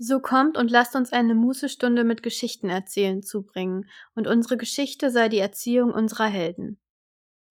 [0.00, 5.28] So kommt und lasst uns eine Mußestunde mit Geschichten erzählen zubringen, und unsere Geschichte sei
[5.28, 6.78] die Erziehung unserer Helden.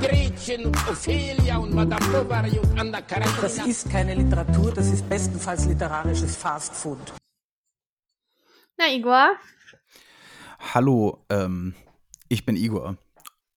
[0.00, 3.40] Gretchen und Ophelia und Madame Bovary und Anna Karenina.
[3.40, 6.98] Das ist keine Literatur, das ist bestenfalls literarisches Fast Food.
[8.76, 9.36] Na, Igor?
[10.74, 11.74] Hallo, ähm,
[12.28, 12.96] ich bin Igor.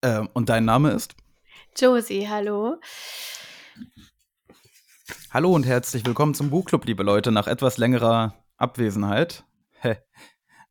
[0.02, 1.16] Ähm, und dein Name ist?
[1.78, 2.78] Josie, hallo.
[5.32, 9.44] Hallo und herzlich willkommen zum Buchclub, liebe Leute, nach etwas längerer Abwesenheit.
[9.82, 9.98] Hä.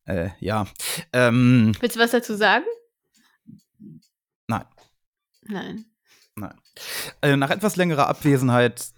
[0.05, 0.67] Äh, ja.
[1.13, 2.65] Ähm, Willst du was dazu sagen?
[5.45, 5.85] Nein,
[6.37, 6.53] Nein.
[7.21, 8.89] Äh, nach etwas längerer Abwesenheit,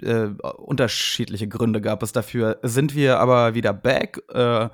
[0.00, 4.68] äh, unterschiedliche Gründe gab es dafür, sind wir aber wieder back äh,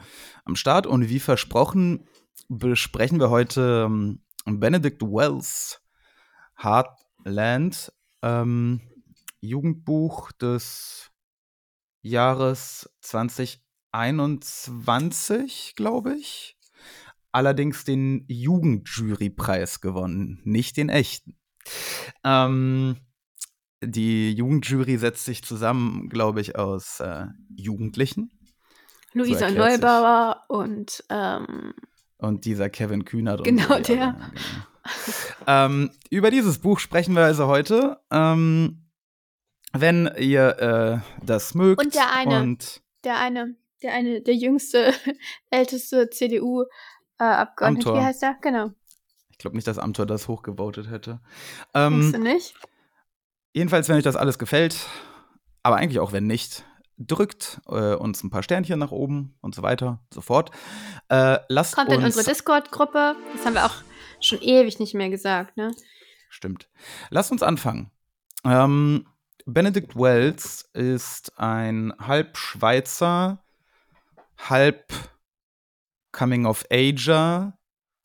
[0.45, 2.07] am Start und wie versprochen
[2.51, 5.81] besprechen wir heute ähm, Benedict Wells
[6.57, 7.91] Heartland,
[8.23, 8.83] ähm,
[9.41, 11.11] Jugendbuch des
[12.03, 16.59] Jahres 2021, glaube ich.
[17.33, 21.37] Allerdings den Jugendjurypreis gewonnen, nicht den echten.
[22.25, 22.97] Ähm,
[23.83, 28.31] die Jugendjury setzt sich zusammen, glaube ich, aus äh, Jugendlichen.
[29.13, 29.59] Luisa sich.
[29.59, 31.75] Neubauer und ähm,
[32.19, 33.45] Und dieser Kevin Kühnert.
[33.45, 33.97] Genau, so, der.
[33.97, 35.45] ja, genau.
[35.47, 38.01] ähm, über dieses Buch sprechen wir also heute.
[38.11, 38.91] Ähm,
[39.73, 41.83] wenn ihr äh, das mögt.
[41.83, 42.43] Und der eine.
[42.43, 44.93] Und der eine, der eine, der jüngste,
[45.51, 46.11] älteste
[47.21, 47.89] CDU-Abgeordnete.
[47.89, 48.01] Amthor.
[48.01, 48.37] Wie heißt der?
[48.41, 48.71] Genau.
[49.31, 51.21] ich glaube nicht, dass Amthor das hochgevotet hätte.
[51.75, 52.55] Denkst du Ähm, nicht?
[53.53, 54.87] jedenfalls, wenn euch das alles gefällt,
[55.63, 56.65] aber eigentlich auch wenn nicht,
[56.99, 60.51] drückt äh, uns ein paar Sternchen nach oben und so weiter, so fort.
[61.09, 63.17] Äh, lasst Kommt uns in unsere Discord-Gruppe.
[63.35, 63.75] Das haben wir auch
[64.21, 65.71] schon ewig nicht mehr gesagt, ne?
[66.29, 66.69] Stimmt.
[67.09, 67.91] Lasst uns anfangen.
[68.45, 69.07] Ähm,
[69.47, 73.43] Benedict Wells ist ein halb Schweizer,
[74.39, 74.93] halb
[76.13, 77.57] Coming of Ager,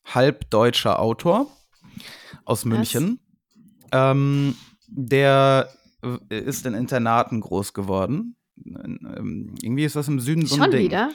[0.04, 1.46] halb deutscher Autor
[2.44, 3.20] aus München.
[3.92, 4.56] Ähm,
[4.88, 5.68] der
[6.30, 8.36] äh, ist in Internaten groß geworden.
[8.64, 10.82] Ähm, irgendwie ist das im Süden so ein Schon Ding.
[10.82, 11.10] wieder?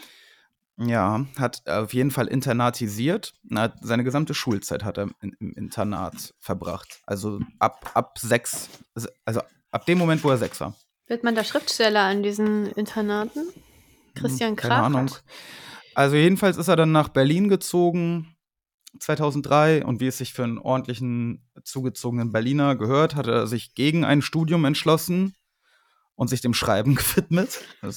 [0.78, 3.34] Ja, hat auf jeden Fall internatisiert.
[3.44, 7.02] Na, seine gesamte Schulzeit hat er im Internat verbracht.
[7.06, 8.70] Also ab, ab sechs,
[9.26, 9.42] also
[9.72, 10.76] ab dem Moment, wo er sechs war.
[11.08, 13.42] Wird man da Schriftsteller an diesen Internaten?
[14.16, 14.76] Christian Hm, Keine?
[14.76, 15.12] Ahnung.
[15.96, 18.36] Also jedenfalls ist er dann nach Berlin gezogen,
[19.00, 19.86] 2003.
[19.86, 24.22] Und wie es sich für einen ordentlichen, zugezogenen Berliner gehört, hat er sich gegen ein
[24.22, 25.36] Studium entschlossen
[26.16, 27.62] und sich dem Schreiben gewidmet.
[27.82, 27.96] Das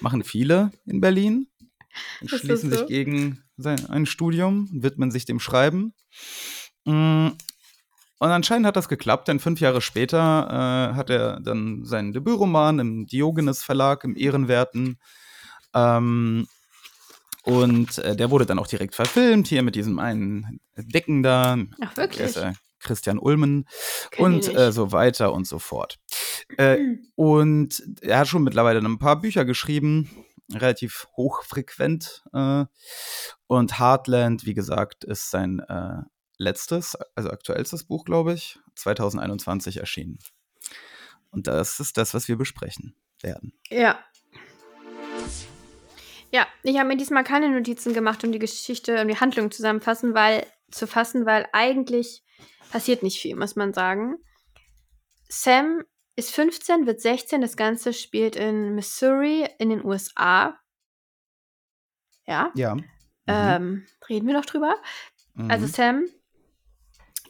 [0.00, 1.48] machen viele in Berlin.
[2.20, 2.76] Entschließen so?
[2.76, 5.92] sich gegen sein, ein Studium, widmen sich dem Schreiben.
[6.84, 7.28] Mm,
[8.18, 12.78] Und anscheinend hat das geklappt, denn fünf Jahre später äh, hat er dann seinen Debütroman
[12.78, 14.98] im Diogenes Verlag, im Ehrenwerten.
[15.74, 16.46] Ähm,
[17.42, 21.58] und äh, der wurde dann auch direkt verfilmt, hier mit diesem einen Dicken da.
[21.80, 22.36] Ach, Der ist, wirklich?
[22.36, 23.66] äh, Christian Ulmen
[24.10, 25.98] Kenn und äh, so weiter und so fort.
[26.56, 26.78] Äh,
[27.14, 30.10] und er hat schon mittlerweile ein paar Bücher geschrieben,
[30.52, 32.24] relativ hochfrequent.
[32.32, 32.64] Äh,
[33.46, 36.02] und Heartland, wie gesagt, ist sein äh,
[36.38, 40.18] letztes, also aktuellstes Buch, glaube ich, 2021 erschienen.
[41.30, 43.52] Und das ist das, was wir besprechen werden.
[43.70, 43.98] Ja.
[46.32, 50.14] Ja, ich habe mir diesmal keine Notizen gemacht, um die Geschichte, um die Handlung zusammenfassen,
[50.14, 52.24] weil, zu fassen, weil eigentlich
[52.70, 54.16] passiert nicht viel, muss man sagen.
[55.28, 55.84] Sam
[56.16, 60.58] ist 15, wird 16, das Ganze spielt in Missouri in den USA.
[62.26, 62.76] Ja, Ja.
[63.56, 64.74] ähm, reden wir noch drüber.
[65.34, 65.50] Mhm.
[65.50, 66.04] Also Sam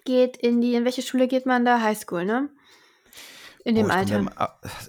[0.05, 1.81] geht in die, in welche Schule geht man da?
[1.81, 2.51] Highschool, ne?
[3.65, 4.19] In dem Oh, Alter.
[4.19, 4.31] dem-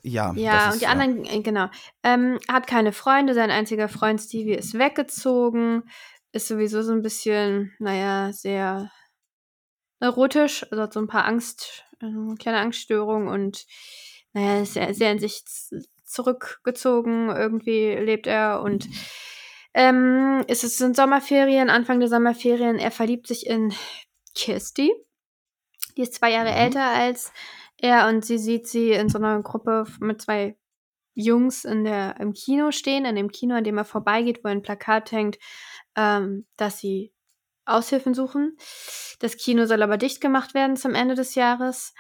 [0.04, 1.68] ja, Ja, das und ist, die anderen, äh, genau.
[2.04, 5.84] Ähm, hat keine Freunde, sein einziger Freund Stevie ist weggezogen,
[6.31, 8.90] ist sowieso so ein bisschen, naja, sehr
[10.00, 13.66] neurotisch, also hat so ein paar Angst, äh, kleine Angststörungen und
[14.34, 15.44] naja, ist sehr, sehr in sich
[16.04, 18.88] zurückgezogen, irgendwie lebt er und
[19.75, 23.74] ähm, es ist- sind Sommerferien, Anfang der Sommerferien, er verliebt sich in
[24.36, 24.92] Kirsty.
[25.98, 26.58] Die ist zwei Jahre Mhm.
[26.58, 27.31] älter als
[27.83, 30.57] er und sie sieht sie in so einer Gruppe mit zwei
[31.13, 34.62] Jungs in der, im Kino stehen, in dem Kino, an dem er vorbeigeht, wo ein
[34.62, 35.38] Plakat hängt,
[35.95, 37.13] ähm, dass sie
[37.65, 38.57] Aushilfen suchen.
[39.19, 41.94] Das Kino soll aber dicht gemacht werden zum Ende des Jahres.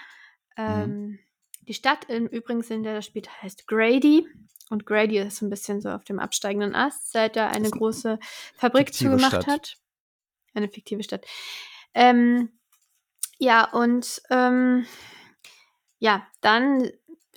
[0.57, 1.19] Ähm,
[1.67, 4.27] Die Stadt in, übrigens, in der das spielt, heißt Grady.
[4.69, 8.19] Und Grady ist so ein bisschen so auf dem absteigenden Ast, seit er eine große
[8.57, 9.47] Fabrik zugemacht Stadt.
[9.47, 9.77] hat.
[10.53, 11.25] Eine fiktive Stadt.
[11.93, 12.49] Ähm,
[13.37, 14.85] ja, und ähm,
[16.03, 16.89] ja, dann,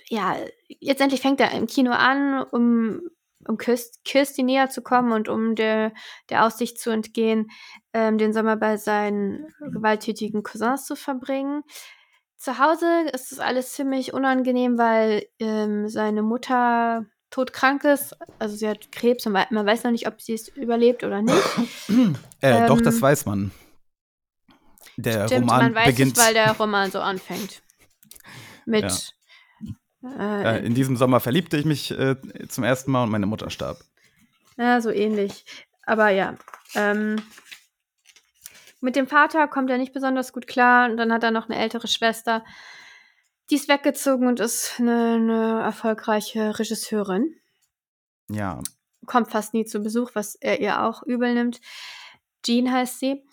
[0.09, 0.35] ja,
[0.81, 2.99] letztendlich fängt er im Kino an, um,
[3.47, 5.93] um Kirst, Kirsty näher zu kommen und um der,
[6.29, 7.49] der Aussicht zu entgehen,
[7.93, 11.63] ähm, den Sommer bei seinen gewalttätigen Cousins zu verbringen.
[12.35, 18.17] Zu Hause ist das alles ziemlich unangenehm, weil ähm, seine Mutter todkrank ist.
[18.37, 21.37] Also sie hat Krebs und man weiß noch nicht, ob sie es überlebt oder nicht.
[22.41, 23.51] Äh, doch, Ähm, das weiß man.
[24.97, 26.17] Der Stimmt, Roman man weiß beginnt.
[26.17, 27.63] es, weil der Roman so anfängt.
[28.67, 29.15] Mit
[30.03, 32.17] äh, äh, in diesem Sommer verliebte ich mich äh,
[32.47, 33.79] zum ersten Mal und meine Mutter starb.
[34.57, 35.45] Ja, so ähnlich.
[35.85, 36.37] Aber ja.
[36.75, 37.15] Ähm,
[38.81, 40.89] mit dem Vater kommt er nicht besonders gut klar.
[40.89, 42.43] Und dann hat er noch eine ältere Schwester.
[43.49, 47.33] Die ist weggezogen und ist eine, eine erfolgreiche Regisseurin.
[48.29, 48.59] Ja,
[49.05, 51.61] Kommt fast nie zu Besuch, was er ihr auch übel nimmt.
[52.45, 53.23] Jean heißt sie.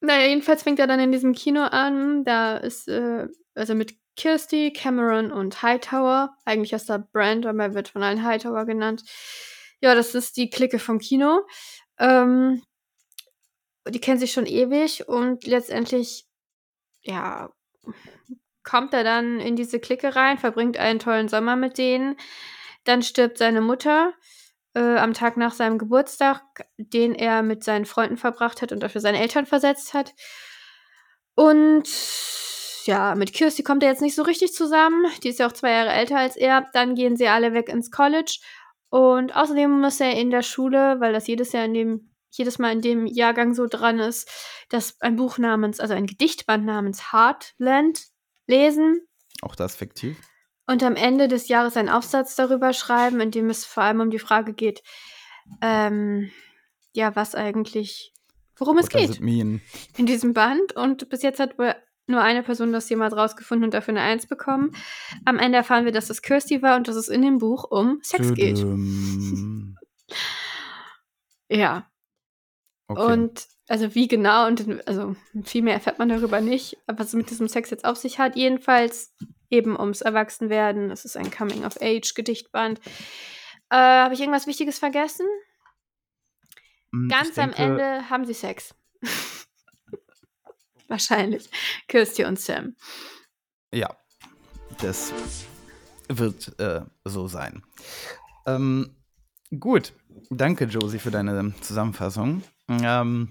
[0.00, 2.24] Naja, jedenfalls fängt er dann in diesem Kino an.
[2.24, 6.36] Da ist, äh, also mit Kirsty, Cameron und Hightower.
[6.44, 9.02] Eigentlich heißt er Brand, aber er wird von allen Hightower genannt.
[9.80, 11.42] Ja, das ist die Clique vom Kino.
[11.98, 12.62] Ähm,
[13.88, 16.26] die kennen sich schon ewig und letztendlich,
[17.02, 17.50] ja,
[18.62, 22.16] kommt er dann in diese Clique rein, verbringt einen tollen Sommer mit denen.
[22.84, 24.14] Dann stirbt seine Mutter
[24.74, 26.42] äh, am Tag nach seinem Geburtstag,
[26.78, 30.14] den er mit seinen Freunden verbracht hat und dafür seine Eltern versetzt hat.
[31.34, 31.88] Und
[32.86, 35.06] ja, mit Kirsty kommt er jetzt nicht so richtig zusammen.
[35.22, 36.66] Die ist ja auch zwei Jahre älter als er.
[36.72, 38.38] Dann gehen sie alle weg ins College.
[38.90, 42.72] Und außerdem muss er in der Schule, weil das jedes Jahr in dem, jedes Mal
[42.72, 44.30] in dem Jahrgang so dran ist,
[44.68, 48.02] dass ein Buch namens, also ein Gedichtband namens Heartland
[48.46, 49.00] lesen
[49.44, 50.16] auch das fiktiv.
[50.66, 54.10] und am Ende des Jahres einen Aufsatz darüber schreiben, in dem es vor allem um
[54.10, 54.82] die Frage geht,
[55.60, 56.30] ähm,
[56.92, 58.12] ja, was eigentlich,
[58.56, 59.60] worum es What does geht
[59.96, 60.74] in diesem Band.
[60.76, 61.74] Und bis jetzt hat wohl
[62.06, 64.72] nur eine Person das jemals rausgefunden und dafür eine Eins bekommen.
[65.24, 67.98] Am Ende erfahren wir, dass es Kirsty war und dass es in dem Buch um
[68.02, 68.56] Sex geht.
[68.56, 69.76] Tüdüm.
[71.48, 71.88] Ja.
[72.88, 73.12] Okay.
[73.12, 77.30] Und also wie genau und also viel mehr erfährt man darüber nicht, was es mit
[77.30, 78.36] diesem Sex jetzt auf sich hat.
[78.36, 79.14] Jedenfalls
[79.48, 80.90] eben ums Erwachsenwerden.
[80.90, 82.80] Es ist ein Coming-of-Age-Gedichtband.
[83.70, 85.26] Äh, Habe ich irgendwas Wichtiges vergessen?
[86.92, 88.74] Ich Ganz am denke, Ende haben sie Sex.
[90.94, 91.50] Wahrscheinlich.
[91.88, 92.76] Kirsty und Sam.
[93.72, 93.96] Ja,
[94.80, 95.12] das
[96.08, 97.64] wird äh, so sein.
[98.46, 98.94] Ähm,
[99.58, 99.92] gut,
[100.30, 102.44] danke Josie für deine Zusammenfassung.
[102.68, 103.28] Ähm,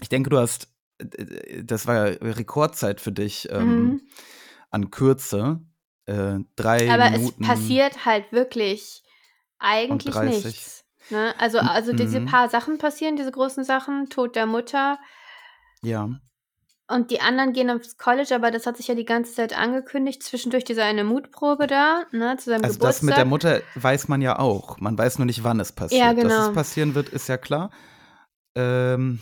[0.00, 0.68] ich denke, du hast,
[1.00, 4.00] äh, das war Rekordzeit für dich ähm, Mhm.
[4.70, 5.60] an Kürze.
[6.06, 7.42] Äh, drei Aber Minuten.
[7.42, 9.02] es passiert halt wirklich
[9.58, 10.44] eigentlich 30.
[10.44, 10.84] nichts.
[11.10, 11.34] Ne?
[11.40, 12.26] Also, also diese Mhm.
[12.26, 15.00] paar Sachen passieren, diese großen Sachen, Tod der Mutter,
[15.82, 16.08] Ja,
[16.90, 20.22] Und die anderen gehen aufs College, aber das hat sich ja die ganze Zeit angekündigt.
[20.22, 22.80] Zwischendurch diese eine Mutprobe da, ne, zu seinem also Geburtstag.
[22.80, 24.78] das mit der Mutter weiß man ja auch.
[24.80, 26.00] Man weiß nur nicht, wann es passiert.
[26.00, 26.48] Ja, Dass genau.
[26.48, 27.70] es passieren wird, ist ja klar.
[28.54, 29.20] Ähm,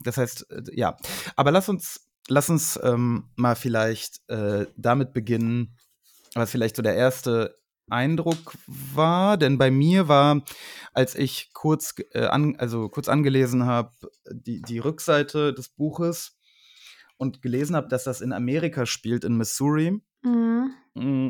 [0.00, 0.96] das heißt, äh, ja.
[1.36, 5.76] Aber lass uns, lass uns ähm, mal vielleicht äh, damit beginnen,
[6.34, 7.58] was vielleicht so der erste
[7.90, 9.36] Eindruck war.
[9.36, 10.42] Denn bei mir war,
[10.94, 13.90] als ich kurz, äh, an, also kurz angelesen habe,
[14.30, 16.38] die, die Rückseite des Buches
[17.22, 20.02] und gelesen habe, dass das in Amerika spielt, in Missouri.
[20.22, 20.74] Mhm.
[20.94, 21.28] Mm.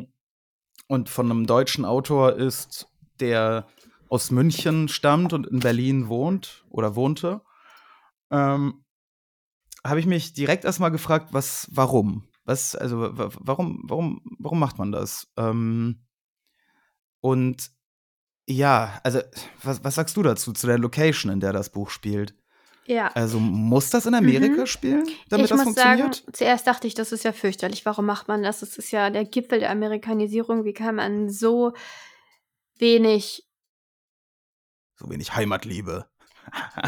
[0.87, 2.87] Und von einem deutschen Autor ist,
[3.19, 3.67] der
[4.09, 7.41] aus München stammt und in Berlin wohnt oder wohnte,
[8.31, 8.83] ähm,
[9.85, 12.27] habe ich mich direkt erstmal gefragt, was, warum?
[12.43, 15.31] Was, also, wa- wa- warum, warum, warum macht man das?
[15.37, 16.05] Ähm,
[17.21, 17.69] und
[18.49, 19.21] ja, also,
[19.61, 22.35] was, was sagst du dazu, zu der Location, in der das Buch spielt?
[22.85, 23.11] Ja.
[23.13, 24.65] Also, muss das in Amerika Mhm.
[24.65, 26.15] spielen, damit ich das muss funktioniert?
[26.15, 27.85] sagen, zuerst dachte ich, das ist ja fürchterlich.
[27.85, 28.59] Warum macht man das?
[28.59, 30.65] Das ist ja der Gipfel der Amerikanisierung.
[30.65, 31.73] Wie kann man so
[32.77, 33.45] wenig.
[34.95, 36.05] so wenig Heimatliebe.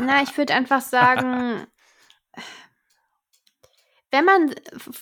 [0.01, 1.65] Na, ich würde einfach sagen,
[4.15, 4.55] wenn man,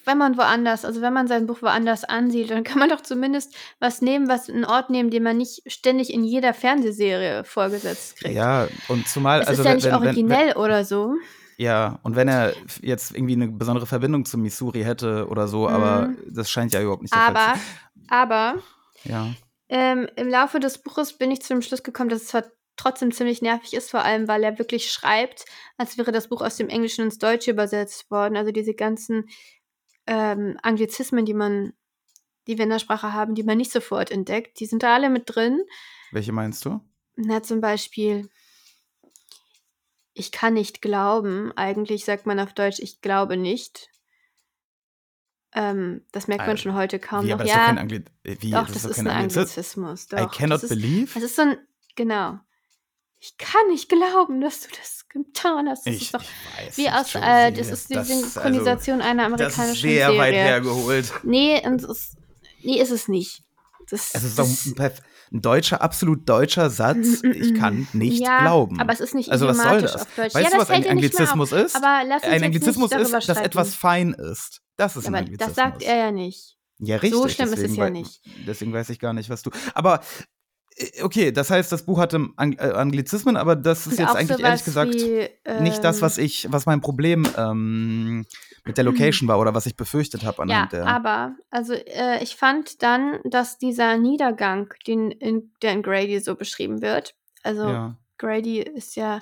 [0.06, 3.56] wenn man woanders, also wenn man sein Buch woanders ansiedelt, dann kann man doch zumindest
[3.80, 8.34] was nehmen, was einen Ort nehmen, den man nicht ständig in jeder Fernsehserie vorgesetzt kriegt.
[8.34, 11.14] Ja, und zumal, es also ist ja wenn- nicht wenn, wenn, originell oder so.
[11.58, 16.08] Ja, und wenn er jetzt irgendwie eine besondere Verbindung zu Missouri hätte oder so, aber
[16.08, 16.18] Mhm.
[16.34, 17.60] das scheint ja überhaupt nicht der Fall Aber, zu
[18.08, 18.56] aber
[19.04, 19.34] Ja.
[19.70, 22.44] ähm, im Laufe des Buches bin ich zu dem Schluss gekommen, dass es zwar
[22.76, 25.46] trotzdem ziemlich nervig ist, vor allem weil er wirklich schreibt,
[25.78, 28.36] als wäre das Buch aus dem Englischen ins Deutsche übersetzt worden.
[28.38, 29.30] Also diese ganzen
[30.08, 31.74] ähm, Anglizismen, die man,
[32.48, 35.10] die wir in der Sprache haben, die man nicht sofort entdeckt, die sind da alle
[35.10, 35.62] mit drin.
[36.12, 36.82] Welche meinst du?
[37.16, 38.30] Na, zum Beispiel,
[40.14, 41.52] ich kann nicht glauben.
[41.56, 43.90] Eigentlich sagt man auf Deutsch, ich glaube nicht.
[45.56, 47.36] Ähm, das merkt man Äh, schon heute kaum Wie, noch.
[47.36, 50.08] aber ist doch Ja, kein Angli wie, doch, das doch ist kein ein Anglizismus.
[50.08, 50.08] Anglizismus.
[50.12, 51.14] I Doch, cannot das ist, believe?
[51.14, 51.58] das ist so ein,
[51.96, 52.40] genau.
[53.26, 55.88] Ich kann nicht glauben, dass du das getan hast.
[55.88, 59.24] Das Ich, ist doch ich weiß wie aus, äh, das ist die das- Synchronisation einer
[59.24, 60.20] Also, das ist amerikanischen sehr Serie.
[60.20, 61.14] weit hergeholt.
[61.24, 62.18] Nee, es ist,
[62.64, 63.42] nee, ist es nicht.
[63.90, 64.92] Das, Es ist doch ein,
[65.32, 67.24] ein deutscher, absolut deutscher Satz.
[67.24, 67.58] Mm, mm, Ich mm.
[67.58, 68.82] kann nicht ja, glauben.
[68.82, 69.96] aber es ist nicht also was soll das?
[69.96, 70.36] auf Deutsch.
[70.36, 71.76] Weißt ja, du, was ein Anglizismus ist?
[71.78, 74.60] Aber lass uns Ein Anglizismus ist, dass etwas fein ist.
[74.76, 75.56] Das ist Ja, ein Anglizismus.
[75.56, 76.58] das sagt er ja nicht.
[76.80, 77.14] Ja, richtig.
[77.22, 78.22] So schlimm ist es deswegen ja nicht.
[78.46, 79.52] Deswegen weiß ich gar nicht, was du.
[79.76, 80.02] Aber
[81.02, 84.40] okay, das heißt, das Buch hatte Ang äh, Anglizismen, aber das ist Und jetzt eigentlich
[84.40, 85.30] ehrlich gesagt wie,
[85.62, 88.26] nicht das, was ähm, ich, was mein Problem ähm,
[88.66, 90.88] mit der Location war oder was ich befürchtet habe Ja, der.
[90.88, 96.36] aber, also äh, ich fand dann, dass dieser Niedergang, den in, der in Grady so
[96.36, 97.98] beschrieben wird, also ja.
[98.18, 99.20] Grady ist ja,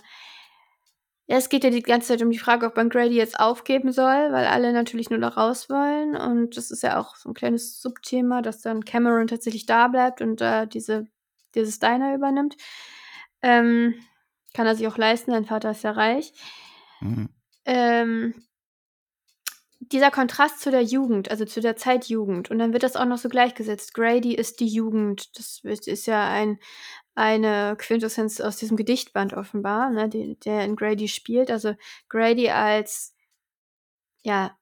[1.27, 3.91] ja, es geht ja die ganze Zeit um die Frage, ob man Grady jetzt aufgeben
[3.91, 6.15] soll, weil alle natürlich nur da raus wollen.
[6.15, 10.21] Und das ist ja auch so ein kleines Subthema, dass dann Cameron tatsächlich da bleibt
[10.21, 11.07] und äh, diese,
[11.55, 12.57] dieses Diner übernimmt.
[13.41, 13.95] Ähm,
[14.53, 16.33] kann er sich auch leisten, sein Vater ist ja reich.
[16.99, 17.29] Mhm.
[17.65, 18.33] Ähm,
[19.79, 22.51] dieser Kontrast zu der Jugend, also zu der Zeit Jugend.
[22.51, 23.93] Und dann wird das auch noch so gleichgesetzt.
[23.93, 25.37] Grady ist die Jugend.
[25.37, 26.59] Das ist ja ein,
[27.15, 31.51] eine Quintessenz aus diesem Gedichtband offenbar, ne, die, der in Grady spielt.
[31.51, 31.75] Also
[32.09, 33.15] Grady als,
[34.23, 34.55] ja,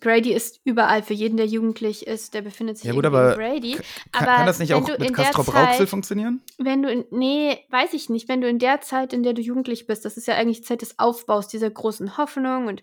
[0.00, 3.38] Grady ist überall für jeden, der jugendlich ist, der befindet sich Ja, gut, aber in
[3.38, 3.72] Grady.
[3.72, 6.42] Kann, Aber kann das nicht auch mit Castrop Rauxel funktionieren?
[6.58, 9.40] wenn du in, nee, weiß ich nicht, wenn du in der Zeit, in der du
[9.40, 12.82] jugendlich bist, das ist ja eigentlich die Zeit des Aufbaus dieser großen Hoffnung und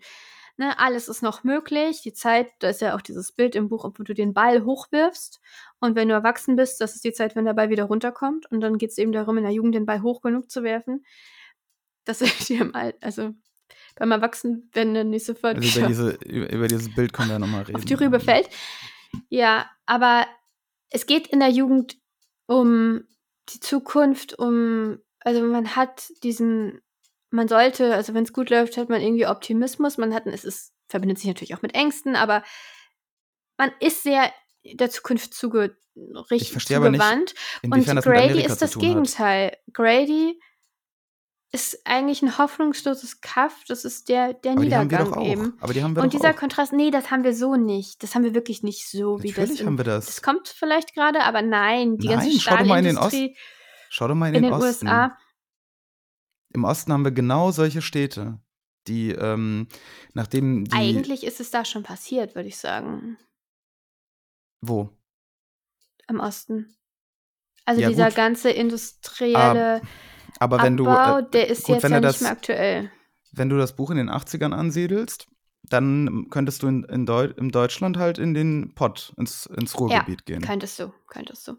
[0.56, 2.02] ne, alles ist noch möglich.
[2.02, 5.40] Die Zeit, da ist ja auch dieses Bild im Buch, wo du den Ball hochwirfst
[5.80, 8.60] und wenn du erwachsen bist, das ist die Zeit, wenn der Ball wieder runterkommt und
[8.60, 11.04] dann geht es eben darum, in der Jugend den Ball hoch genug zu werfen,
[12.06, 12.14] er
[12.48, 13.30] dir im Alt, also
[13.96, 17.38] beim Erwachsenwerden dann nicht sofort Also über, diese, über, über dieses Bild können wir ja
[17.38, 17.76] nochmal reden.
[17.76, 18.48] auf die Rübe fällt.
[19.28, 20.26] Ja, aber
[20.90, 21.98] es geht in der Jugend
[22.46, 23.04] um
[23.50, 26.80] die Zukunft, um, also man hat diesen,
[27.30, 30.72] man sollte, also wenn es gut läuft, hat man irgendwie Optimismus, man hat, es ist,
[30.88, 32.42] verbindet sich natürlich auch mit Ängsten, aber
[33.56, 34.32] man ist sehr
[34.64, 37.34] der Zukunft zuge, Ich richtig verstehe aber nicht, zugewandt.
[37.62, 38.88] Und Grady ist das tun hat.
[38.88, 39.56] Gegenteil.
[39.72, 40.40] Grady
[41.54, 45.16] ist eigentlich ein hoffnungsloses Kaff, das ist der, der Aber die haben wir Niedergang doch
[45.18, 45.26] auch.
[45.26, 45.56] eben.
[45.60, 46.36] Aber die haben wir Und doch dieser auch.
[46.38, 48.02] Kontrast, nee, das haben wir so nicht.
[48.02, 49.38] Das haben wir wirklich nicht so, wie das.
[49.38, 50.06] Natürlich in- haben wir das.
[50.06, 53.36] Das kommt vielleicht gerade, aber nein, die Nein, ganze schau doch mal in den Stahlindustrie
[53.88, 54.86] Schau doch mal in in den, den Osten.
[54.86, 55.16] USA.
[56.52, 58.40] Im Osten haben wir genau solche Städte,
[58.86, 59.68] die, ähm,
[60.12, 60.72] nachdem die.
[60.76, 63.16] Eigentlich ist es da schon passiert, würde ich sagen,
[64.60, 64.90] Wo?
[66.08, 66.76] im Osten.
[67.64, 68.16] Also Ja, dieser gut.
[68.16, 69.80] ganze industrielle
[70.40, 72.90] Aber wenn du, Abbau, äh, der ist gut, jetzt wenn ja nicht das- mehr aktuell.
[73.32, 75.26] wenn du das Buch in den 80ern ansiedelst,
[75.70, 80.26] dann könntest du in, in, Deu in Deutschland halt in den Pott, ins, ins Ruhrgebiet
[80.26, 80.42] gehen.
[80.42, 81.56] Könntest du, könntest du.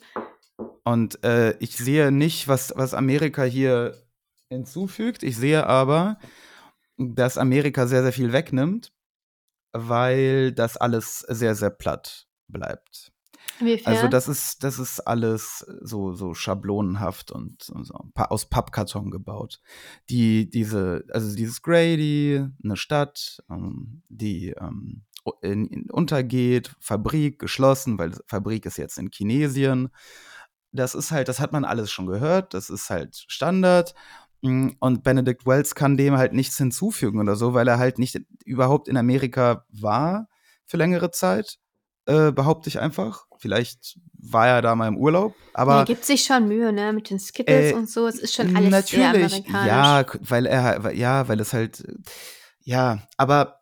[0.83, 3.97] Und äh, ich sehe nicht, was, was Amerika hier
[4.49, 5.23] hinzufügt.
[5.23, 6.19] Ich sehe aber,
[6.97, 8.93] dass Amerika sehr, sehr viel wegnimmt,
[9.73, 13.11] weil das alles sehr, sehr platt bleibt.
[13.59, 13.93] Inwiefern?
[13.93, 19.61] Also das ist, das ist alles so, so schablonenhaft und so, so aus Pappkarton gebaut.
[20.09, 25.03] Die, diese, also dieses Grady, eine Stadt, ähm, die ähm,
[25.41, 29.89] in, in, untergeht, Fabrik geschlossen, weil Fabrik ist jetzt in Chinesien.
[30.71, 33.95] Das ist halt, das hat man alles schon gehört, das ist halt Standard.
[34.41, 38.19] Mm, Und Benedict Wells kann dem halt nichts hinzufügen oder so, weil er halt nicht
[38.43, 40.27] überhaupt in Amerika war
[40.65, 41.59] für längere Zeit,
[42.05, 43.25] äh, behaupte ich einfach.
[43.37, 47.09] Vielleicht war er da mal im Urlaub, aber er gibt sich schon Mühe, ne, mit
[47.09, 48.07] den Skittles Äh, und so.
[48.07, 49.67] Es ist schon alles sehr amerikanisch.
[49.67, 51.83] ja, weil er, ja, weil es halt,
[52.63, 53.59] ja, aber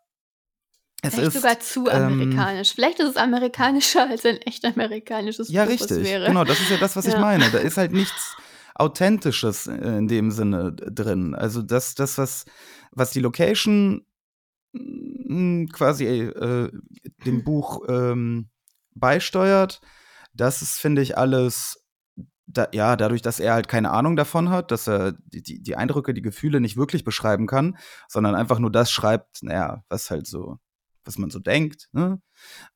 [1.02, 2.74] es Vielleicht ist sogar zu ähm, amerikanisch.
[2.74, 6.04] Vielleicht ist es amerikanischer, als ein echt amerikanisches Ja, Buch richtig.
[6.06, 6.28] wäre.
[6.28, 7.20] Genau, das ist ja das, was ich Ja.
[7.20, 7.50] meine.
[7.52, 8.36] Da ist halt nichts
[8.76, 11.36] Authentisches in dem Sinne drin.
[11.36, 12.46] Also das, das was,
[12.92, 14.06] was die Location
[15.72, 16.72] quasi äh,
[17.26, 18.50] dem Buch ähm,
[18.96, 19.82] beisteuert,
[20.34, 21.86] das ist, finde ich, alles,
[22.46, 26.14] da, ja, dadurch, dass er halt keine Ahnung davon hat, dass er die, die, Eindrücke,
[26.14, 27.78] die Gefühle nicht wirklich beschreiben kann,
[28.08, 30.60] sondern einfach nur das schreibt, naja, was halt so
[31.06, 31.90] was man so denkt.
[31.92, 32.22] Ne?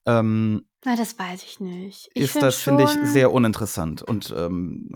[0.05, 2.09] Ähm, Na, das weiß ich nicht.
[2.13, 4.01] Ich ist find das, finde ich, sehr uninteressant.
[4.01, 4.89] Und ähm,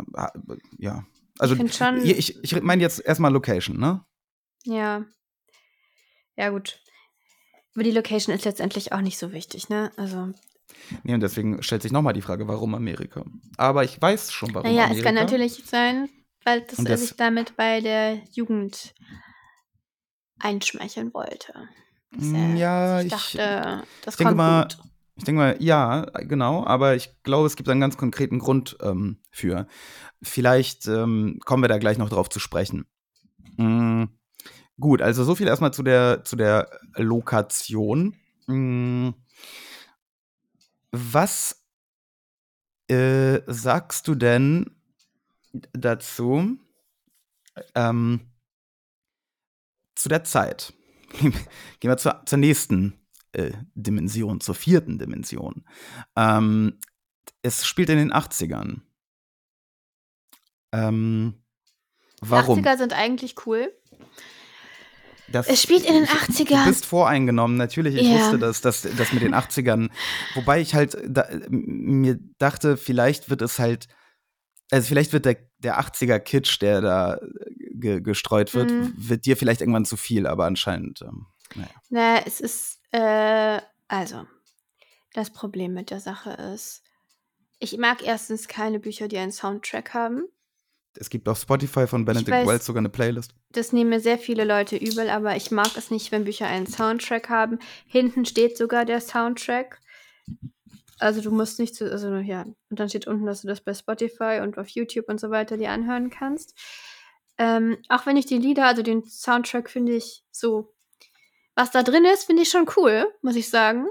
[0.77, 1.05] ja.
[1.39, 4.05] Also, schon- ich, ich, ich meine jetzt erstmal Location, ne?
[4.65, 5.05] Ja.
[6.35, 6.81] Ja, gut.
[7.73, 9.91] Aber die Location ist letztendlich auch nicht so wichtig, ne?
[9.97, 10.31] Also,
[11.03, 13.23] Nee, und deswegen stellt sich nochmal die Frage, warum Amerika?
[13.57, 14.99] Aber ich weiß schon, warum naja, Amerika.
[14.99, 16.09] es kann natürlich sein,
[16.45, 18.93] weil das Und er das- sich damit bei der Jugend
[20.39, 21.53] einschmeicheln wollte.
[22.11, 24.77] Dass Mm, ja, sich ich- dachte, das ich denke kommt mal, gut.
[25.15, 29.19] Ich denke mal, ja, genau, aber ich glaube, es gibt einen ganz konkreten Grund ähm,
[29.29, 29.67] für.
[30.21, 32.85] Vielleicht ähm, kommen wir da gleich noch drauf zu sprechen.
[33.57, 34.05] Mm,
[34.79, 38.15] gut, also so viel erstmal zu der, zu der Lokation.
[38.47, 39.09] Mm,
[40.91, 41.63] was
[42.87, 44.71] äh, sagst du denn
[45.73, 46.57] dazu
[47.75, 48.21] ähm,
[49.95, 50.73] zu der Zeit?
[51.19, 51.33] Gehen
[51.81, 52.99] wir zur, zur nächsten
[53.33, 55.65] äh, Dimension, zur vierten Dimension.
[56.15, 56.79] Ähm,
[57.41, 58.81] es spielt in den 80ern.
[60.71, 61.41] Ähm,
[62.21, 62.61] warum?
[62.61, 63.73] Die 80er sind eigentlich cool.
[65.31, 66.63] Das, Es spielt in den ich- 80ern.
[66.65, 67.95] Du bist voreingenommen, natürlich.
[67.95, 68.15] Ich Ja.
[68.19, 69.89] wusste, dass das dass mit den 80ern.
[70.35, 73.87] Wobei ich halt da, mir dachte, vielleicht wird es halt.
[74.71, 77.19] Also, vielleicht wird der, der 80er-Kitsch, der da
[77.73, 78.93] ge, gestreut wird, Mhm.
[78.95, 81.01] wird dir vielleicht irgendwann zu viel, aber anscheinend.
[81.01, 81.69] Ähm, naja.
[81.89, 83.59] Na, es ist, äh,
[83.89, 84.25] also,
[85.13, 86.83] das Problem mit der Sache ist,
[87.59, 90.23] ich mag erstens keine Bücher, die einen Soundtrack haben.
[90.97, 92.47] Es gibt auf Spotify von Benedict weiß.
[92.47, 93.33] Wells sogar eine Playlist.
[93.51, 96.67] Das nehmen mir sehr viele Leute übel, aber ich mag es nicht, wenn Bücher einen
[96.67, 97.59] Soundtrack haben.
[97.87, 99.79] Hinten steht sogar der Soundtrack.
[100.99, 103.73] Also du musst nicht zu, also ja, und dann steht unten, dass du das bei
[103.73, 106.53] Spotify und auf YouTube und so weiter dir anhören kannst.
[107.37, 110.75] Ähm, auch wenn ich die Lieder, also den Soundtrack finde ich so,
[111.55, 113.87] was da drin ist, finde ich schon cool, muss ich sagen.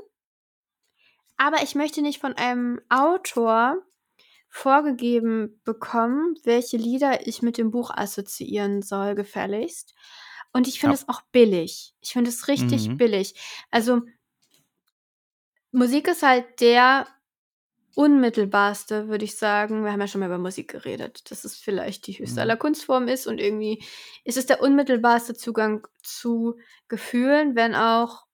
[1.36, 3.82] Aber ich möchte nicht von einem Autor
[4.50, 9.94] vorgegeben bekommen, welche Lieder ich mit dem Buch assoziieren soll, gefälligst.
[10.52, 10.94] Und ich finde Ja.
[10.96, 11.94] es auch billig.
[12.00, 12.96] Ich finde es richtig Mhm.
[12.96, 13.34] billig.
[13.70, 14.02] Also
[15.72, 17.06] Musik ist halt der
[17.94, 19.84] unmittelbarste, würde ich sagen.
[19.84, 22.42] Wir haben ja schon mal über Musik geredet, dass es vielleicht die höchste Mhm.
[22.42, 23.84] aller Kunstformen ist und irgendwie
[24.24, 28.24] ist es der unmittelbarste Zugang zu Gefühlen, wenn auch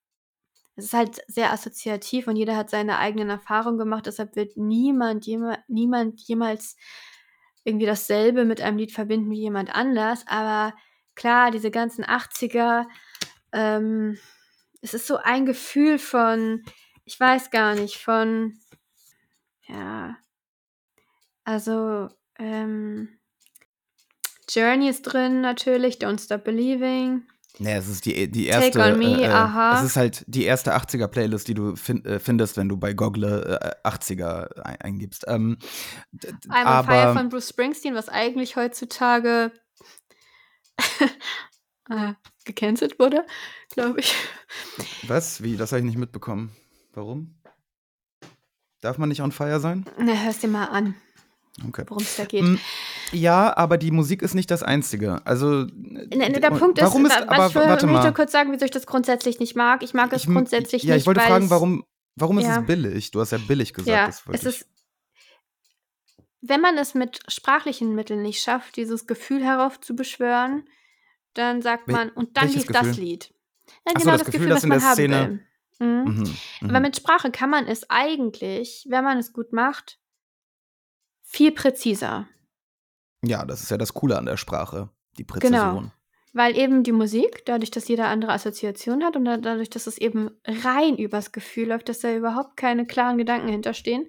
[0.77, 5.27] es ist halt sehr assoziativ und jeder hat seine eigenen Erfahrungen gemacht, deshalb wird niemand,
[5.27, 6.77] jema, niemand jemals
[7.65, 10.25] irgendwie dasselbe mit einem Lied verbinden wie jemand anders.
[10.29, 10.75] Aber
[11.15, 12.87] klar, diese ganzen 80er,
[13.53, 14.19] ähm,
[14.83, 16.63] es ist so ein Gefühl von,
[17.05, 18.59] ich weiß gar nicht, von,
[19.67, 20.17] ja,
[21.45, 22.09] also,
[22.39, 23.19] ähm,
[24.49, 27.27] Journey ist drin natürlich, Don't Stop Believing.
[27.59, 28.81] Nee, es ist die, die Take erste.
[28.93, 29.79] on Me, äh, äh, aha.
[29.79, 33.59] Es ist halt die erste 80er-Playlist, die du fin äh, findest, wenn du bei Google
[33.83, 35.25] äh, 80er ein eingibst.
[35.27, 35.57] Ähm,
[36.21, 39.53] I'm on aber Fire von Bruce Springsteen, was eigentlich heutzutage
[41.91, 42.13] äh,
[42.45, 43.25] gecancelt wurde,
[43.71, 44.15] glaube ich.
[45.05, 45.43] was?
[45.43, 45.57] Wie?
[45.57, 46.55] Das habe ich nicht mitbekommen.
[46.93, 47.35] Warum?
[48.81, 49.87] Darf man nicht on fire sein?
[49.99, 50.95] Na, hör's dir mal an,
[51.67, 51.85] Okay.
[51.89, 52.43] worum es da geht.
[52.43, 52.59] Mm,
[53.13, 55.21] Ja, aber die Musik ist nicht das Einzige.
[55.25, 55.65] Also.
[55.73, 58.15] Ne, ne, der Punkt ist, warum ist was aber ich will, warte möchte mal.
[58.15, 59.83] kurz sagen, wieso ich das grundsätzlich nicht mag.
[59.83, 61.85] Ich mag es Ich grundsätzlich ja, nicht, ich wollte fragen, warum,
[62.17, 62.61] warum ist Ja.
[62.61, 63.11] es billig?
[63.13, 63.89] Du hast ja billig gesagt.
[64.27, 64.67] Ja, es ist,
[66.41, 70.69] wenn man es mit sprachlichen Mitteln nicht schafft, dieses Gefühl heraufzubeschwören,
[71.35, 72.97] dann sagt man, und dann lief das?
[72.97, 73.33] Lied.
[73.69, 75.41] Ja, Ach so, genau das das, Gefühl, das was in man der haben Szene- will.
[75.79, 76.05] Mhm.
[76.19, 76.37] Mhm,
[76.71, 76.83] Aber mhm.
[76.87, 79.99] mit Sprache kann man es eigentlich, wenn man es gut macht,
[81.23, 82.27] viel präziser.
[83.27, 85.35] Ja, das ist ja das Coole an der Sprache, die Genau.
[85.41, 85.93] Präzision.
[86.33, 89.97] Weil eben die Musik, dadurch, dass jeder andere Assoziation hat und da- dadurch, dass es
[89.97, 94.07] eben rein übers Gefühl läuft, dass da überhaupt keine klaren Gedanken hinterstehen,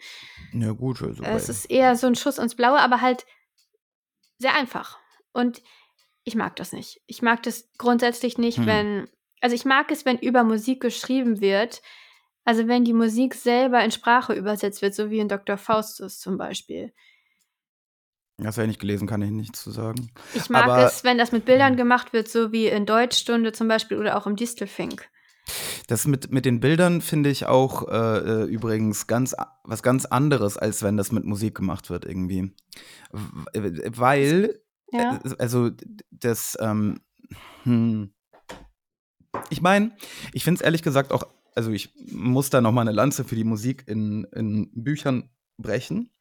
[0.53, 1.01] Ja, gut.
[1.01, 3.25] Also es ist eher so ein Schuss ins Blaue, aber halt
[4.39, 4.97] sehr einfach.
[5.33, 5.61] Und
[6.23, 7.01] ich mag das nicht.
[7.07, 8.65] Ich mag das grundsätzlich nicht, Hm.
[8.65, 9.09] wenn,
[9.41, 11.81] also ich mag es, wenn über Musik geschrieben wird.
[12.43, 15.57] Also wenn die Musik selber in Sprache übersetzt wird, so wie in Dr.
[15.57, 16.93] Faustus zum Beispiel.
[18.37, 20.11] Das habe ich nicht gelesen, kann ich nichts zu sagen.
[20.35, 23.67] Ich mag Aber- es, wenn das mit Bildern gemacht wird, so wie in Deutschstunde zum
[23.67, 25.09] Beispiel oder auch im Distelfink.
[25.87, 30.57] Das mit, mit den Bildern finde ich auch äh, äh, übrigens ganz was ganz anderes,
[30.57, 32.53] als wenn das mit Musik gemacht wird irgendwie.
[33.11, 34.59] Weil,
[34.91, 35.19] Ja.
[35.23, 35.71] äh, also
[36.11, 36.99] das, ähm,
[37.63, 38.11] hm.
[39.49, 39.95] ich meine,
[40.33, 41.23] ich finde es ehrlich gesagt auch,
[41.55, 46.11] also ich muss da noch mal eine Lanze für die Musik in, in Büchern brechen.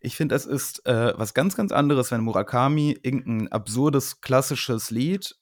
[0.00, 5.36] Ich finde, es ist äh, was ganz, ganz anderes, wenn Murakami irgendein absurdes, klassisches Lied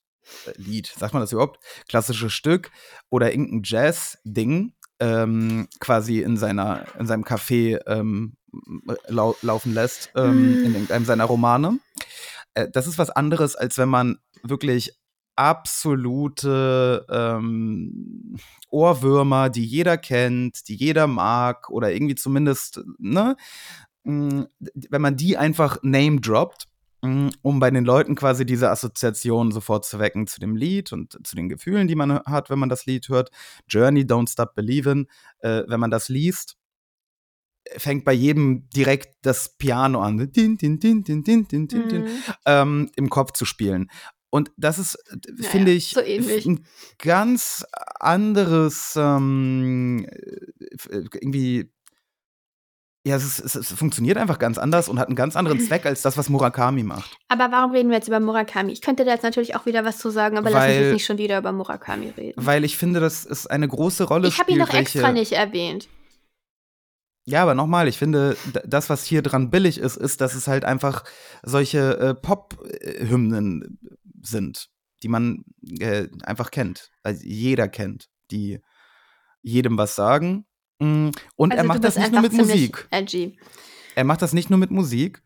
[0.46, 1.59] äh, Lied, sagt man das überhaupt?
[1.88, 2.70] Klassisches Stück
[3.11, 8.37] oder irgendein Jazz-Ding ähm, quasi in seiner in seinem Café ähm,
[9.07, 11.78] lau laufen lässt ähm, in irgendeinem seiner Romane.
[12.54, 14.98] Äh, das ist was anderes, als wenn man wirklich
[15.37, 18.37] absolute ähm,
[18.70, 23.37] Ohrwürmer, die jeder kennt, die jeder mag oder irgendwie zumindest, ne,
[24.08, 26.64] wenn man die einfach name droppt,
[27.00, 31.36] um bei den Leuten quasi diese Assoziation sofort zu wecken zu dem Lied und zu
[31.36, 33.30] den Gefühlen, die man hat, wenn man das Lied hört.
[33.68, 35.06] Journey, Don't Stop Believin',
[35.40, 36.56] äh, wenn man das liest,
[37.76, 42.00] fängt bei jedem direkt das Piano an, din, din, din, din, din, din, din, din,
[42.02, 42.06] Mhm.
[42.46, 43.90] ähm, im Kopf zu spielen.
[44.30, 46.66] Und das ist, äh, Naja, finde ich, so ein
[46.98, 47.64] ganz
[48.00, 51.70] anderes, ähm, äh, irgendwie,
[53.08, 56.02] ja, es, ist, es, funktioniert einfach ganz anders und hat einen ganz anderen Zweck als
[56.02, 57.16] das, was Murakami macht.
[57.28, 58.70] Aber warum reden wir jetzt über Murakami?
[58.72, 60.92] Ich könnte da jetzt natürlich auch wieder was zu sagen, aber lass uns Weil- jetzt
[60.92, 62.34] nicht schon wieder über Murakami reden.
[62.36, 65.88] Weil ich finde, dass es eine große Rolle Ich habe ihn noch extra nicht erwähnt.
[67.24, 70.64] Ja, aber nochmal, ich finde, das, was hier dran billig ist, ist, dass es halt
[70.64, 71.04] einfach
[71.42, 73.78] solche äh, Pop-Hymnen
[74.22, 74.68] sind,
[75.02, 75.44] die man
[75.78, 76.90] äh, einfach kennt.
[77.02, 78.60] Also jeder kennt, die
[79.42, 80.46] jedem was sagen.
[80.78, 82.86] Mm, Und Also er macht das nicht nur mit Musik.
[82.90, 83.38] Edgy.
[83.94, 85.22] Er macht das nicht nur mit Musik.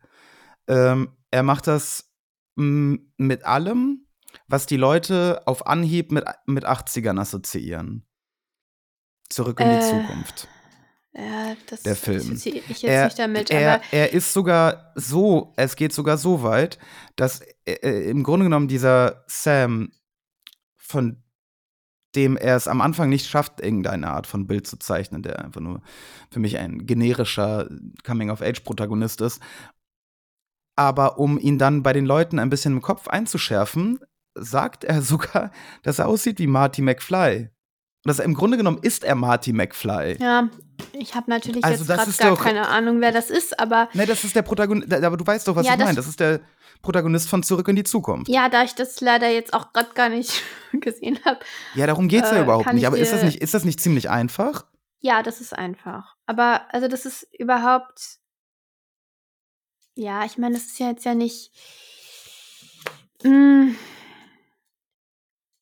[0.67, 2.11] Ähm, er macht das
[2.55, 4.07] mm, mit allem,
[4.47, 8.05] was die Leute auf Anhieb mit, mit 80ern assoziieren.
[9.29, 10.47] Zurück in die Äh, Zukunft.
[11.15, 12.33] Ja, das Der Film.
[12.33, 16.41] ich jetzt er, nicht damit, er, aber er ist sogar so, es geht sogar so
[16.41, 16.79] weit,
[17.15, 19.91] dass äh, äh, im Grunde genommen dieser Sam,
[20.75, 21.22] von
[22.15, 25.61] dem er es am Anfang nicht schafft, irgendeine Art von Bild zu zeichnen, der einfach
[25.61, 25.81] nur
[26.29, 27.67] für mich ein generischer
[28.05, 29.41] Coming-of-Age-Protagonist ist.
[30.75, 33.99] Aber um ihn dann bei den Leuten ein bisschen im Kopf einzuschärfen,
[34.35, 35.51] sagt er sogar,
[35.83, 37.49] dass er aussieht wie Marty McFly.
[38.05, 40.17] Und das im Grunde genommen ist er Marty McFly.
[40.19, 40.49] ja,
[40.91, 44.05] ich habe natürlich Also jetzt gerade gar doch- keine Ahnung, wer das ist, aber Ne,
[44.05, 45.95] das ist der Protagonist, aber du weißt doch, was Ja, ich meine.
[45.95, 46.41] Das ist der
[46.83, 48.29] Protagonist von Zurück in die Zukunft.
[48.29, 50.43] Ja, ja, da ich das leider jetzt auch gerade gar nicht
[50.73, 51.39] gesehen habe,
[51.75, 52.83] darum geht's ja Äh, überhaupt kann nicht.
[52.83, 54.65] ich Aber ist das nicht, ist das nicht ziemlich einfach?
[54.99, 56.15] ja, das ist einfach.
[56.27, 58.19] Aber also das ist überhaupt
[59.95, 61.51] ja, ich meine, das ist ja jetzt ja nicht
[63.23, 63.75] Mm,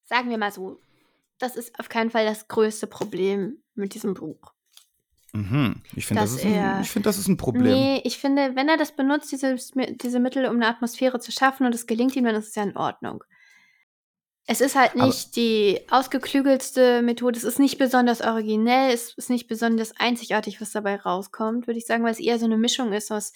[0.05, 0.81] sagen wir mal so,
[1.37, 4.53] das ist auf keinen Fall das größte Problem mit diesem Buch.
[5.33, 5.81] Mhm.
[5.95, 7.63] Ich finde, das, ist ein- ich find, das ist ein Problem.
[7.73, 11.65] Nee, ich finde, wenn er das benutzt, diese, diese Mittel, um eine Atmosphäre zu schaffen
[11.65, 13.23] und es gelingt ihm, dann ist es ja in Ordnung.
[14.45, 19.29] Es ist halt Aber- nicht die ausgeklügelste Methode, es ist nicht besonders originell, es ist
[19.29, 22.91] nicht besonders einzigartig, was dabei rauskommt, würde ich sagen, weil es eher so eine Mischung
[22.91, 23.33] ist aus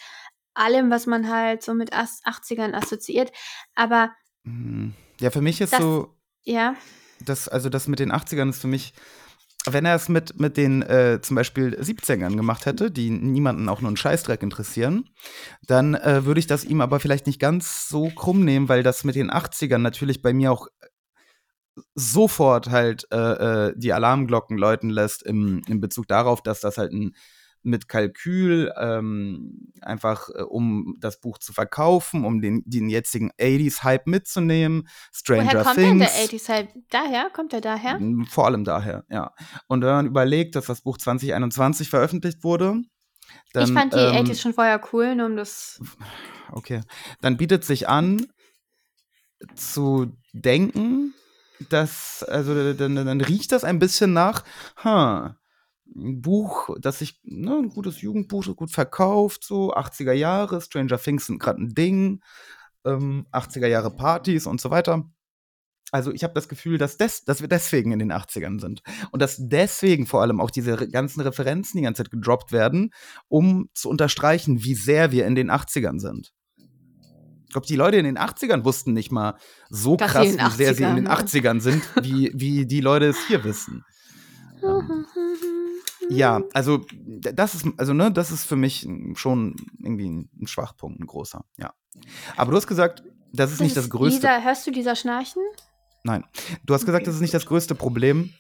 [0.54, 3.32] allem, was man halt so mit As- 80ern assoziiert.
[3.76, 4.12] Aber
[4.44, 4.94] Mhm.
[5.22, 6.76] Ja, für mich ist Das- so, ja,
[7.22, 8.94] das, also das mit den 80ern ist für mich,
[9.70, 13.82] wenn er es mit, mit den äh, zum Beispiel 70ern gemacht hätte, die niemanden auch
[13.82, 15.10] nur einen Scheißdreck interessieren,
[15.68, 19.04] dann äh, würde ich das ihm aber vielleicht nicht ganz so krumm nehmen, weil das
[19.04, 20.68] mit den 80ern natürlich bei mir auch
[21.94, 23.18] sofort halt äh,
[23.68, 27.16] äh, die Alarmglocken läuten lässt im, in Bezug darauf, dass das halt ein
[27.66, 34.08] mit Kalkül ähm, einfach äh, um das Buch zu verkaufen, um den, den jetzigen 80s-Hype
[34.08, 34.88] mitzunehmen.
[35.14, 35.90] Stranger woher kommt Things.
[35.90, 36.70] denn der 80s halt?
[36.90, 37.30] Daher?
[37.32, 38.00] Kommt er daher?
[38.30, 39.34] Vor allem daher, ja.
[39.68, 42.82] Und wenn man überlegt, dass das Buch 2021 veröffentlicht wurde,
[43.54, 45.80] dann, ich fand die ähm, 80s schon vorher cool, nur um das.
[46.52, 46.82] okay,
[47.22, 48.28] dann bietet sich an,
[49.56, 51.14] zu denken,
[51.70, 54.44] dass, also dann, dann riecht das ein bisschen nach,
[54.84, 55.38] ha,
[55.96, 61.26] ein Buch, das sich, ne, ein gutes Jugendbuch, gut verkauft, so 80er Jahre, Stranger Things
[61.28, 62.22] sind gerade ein Ding,
[62.86, 65.10] ähm, 80er Jahre Partys und so weiter.
[65.92, 68.82] Also ich habe das Gefühl, dass, des, dass wir deswegen in den 80ern sind.
[69.12, 72.92] Und dass deswegen vor allem auch diese ganzen Referenzen die ganze Zeit gedroppt werden,
[73.28, 76.34] um zu unterstreichen, wie sehr wir in den 80ern sind.
[77.46, 79.38] Ich glaube, die Leute in den 80ern wussten nicht mal
[79.70, 83.06] so Dass krass, wie sehr sie in den 80ern 80ern sind, wie, wie die Leute
[83.06, 83.84] es hier wissen.
[84.64, 85.06] Ähm,
[86.10, 91.08] ja, also das ist, also ne, das ist für mich schon irgendwie ein, Schwachpunkt, ein
[91.08, 91.74] großer, ja.
[92.36, 94.18] Aber du hast gesagt, das ist nicht das größte.
[94.28, 95.42] Lisa, hörst du dieser Schnarchen?
[96.04, 96.24] Nein.
[96.64, 97.06] Du hast gesagt, Okay.
[97.06, 98.34] das ist nicht das größte Problem.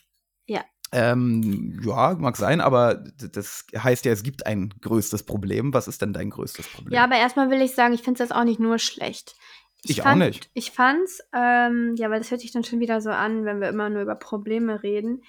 [0.45, 0.63] Ja.
[0.91, 5.73] Ähm, ja, mag sein, aber das heißt ja, es gibt ein größtes Problem.
[5.73, 6.93] Was ist denn dein größtes Problem?
[6.93, 9.35] Ja, aber erstmal will ich sagen, ich finde es jetzt auch nicht nur schlecht.
[9.83, 10.49] Ich auch fand, nicht.
[10.53, 13.69] Ich fand's, ähm, ja, weil das hört sich dann schon wieder so an, wenn wir
[13.69, 15.23] immer nur über Probleme reden.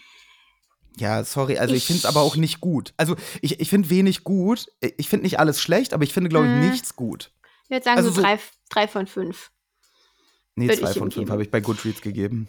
[0.99, 2.95] Ja, sorry, also ich, Ich- finde es aber auch nicht gut.
[2.97, 4.67] Also ich, ich finde wenig gut.
[4.97, 6.71] Ich finde nicht alles schlecht, aber ich finde, glaube ich, Mhm.
[6.71, 7.33] nichts gut.
[7.65, 8.39] Ich würde sagen Also so, drei,
[8.71, 9.51] drei von fünf.
[10.55, 12.49] Nee, Würd zwei von fünf habe ich bei Goodreads gegeben.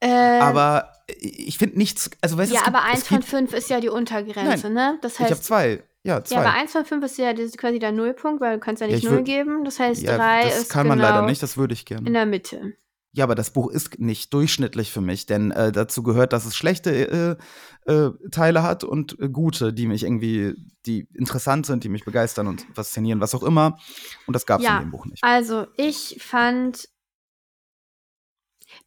[0.00, 3.68] Ähm, Aber ich finde nichts, also weißt du, ja, gibt, aber eins von fünf ist
[3.68, 4.98] ja die Untergrenze, ne?
[5.02, 5.82] Das Ich habe heißt, zwei.
[6.04, 6.36] Ja, zwei.
[6.36, 8.86] ja, aber eins von fünf ist ja das quasi der Nullpunkt, weil du kannst ja
[8.86, 9.64] Ja, nicht ich null geben.
[9.64, 11.96] Das heißt, ja, drei das ist kann man genau leider nicht, das würde ich in
[11.96, 12.10] gerne.
[12.12, 12.74] der Mitte.
[13.12, 16.54] Ja, aber das Buch ist nicht durchschnittlich für mich, denn äh, dazu gehört, dass es
[16.54, 17.38] schlechte
[17.86, 22.04] äh, äh, Teile hat und äh, gute, die mich irgendwie, die interessant sind, die mich
[22.04, 23.78] begeistern und faszinieren, was auch immer.
[24.26, 24.76] Und das gab es Ja.
[24.78, 25.24] in dem Buch nicht.
[25.24, 26.88] Also, ich fand.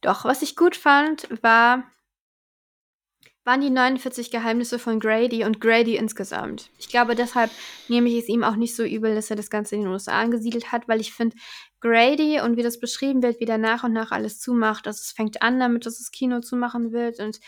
[0.00, 1.84] Doch, was ich gut fand, war.
[3.44, 6.70] waren die 49 Geheimnisse von Grady und Grady insgesamt.
[6.78, 7.50] Ich glaube, deshalb
[7.88, 10.12] nehme ich es ihm auch nicht so übel, dass er das Ganze in den USA
[10.20, 11.36] angesiedelt hat, weil ich finde,
[11.82, 15.12] Grady und wie das beschrieben wird, wie der nach und nach alles zumacht, also es
[15.12, 17.40] fängt an damit, dass das Kino zumachen wird und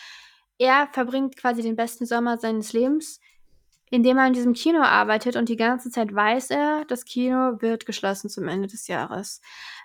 [0.59, 3.21] er verbringt quasi den besten Sommer seines Lebens,
[3.91, 7.87] indem er in diesem Kino arbeitet und die ganze Zeit weiß er, das Kino wird
[7.87, 9.41] geschlossen zum Ende des Jahres.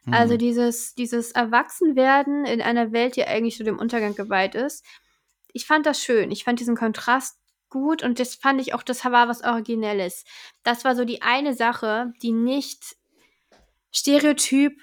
[0.10, 0.40] Also Mhm.
[0.40, 4.84] dieses, dieses Erwachsenwerden in einer Welt, die eigentlich so dem Untergang geweiht ist.
[5.54, 6.32] Ich fand das schön.
[6.32, 7.38] Ich fand diesen Kontrast
[7.70, 10.24] gut und das fand ich auch, das war was Originelles.
[10.64, 12.96] Das war so die eine Sache, die nicht
[13.92, 14.74] stereotyp,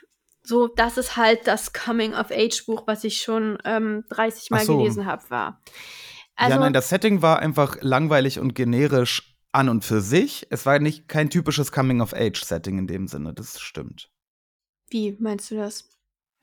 [0.43, 4.79] so, das ist halt das Coming-of-Age-Buch, was ich schon ähm, 30 Mal so.
[4.79, 5.63] gelesen habe, war.
[6.37, 10.47] Also, ja, nein, das Setting war einfach langweilig und generisch an und für sich.
[10.51, 14.11] Es war nicht kein typisches Coming-of-Age-Setting in dem Sinne, das stimmt.
[14.89, 15.89] wie meinst du das?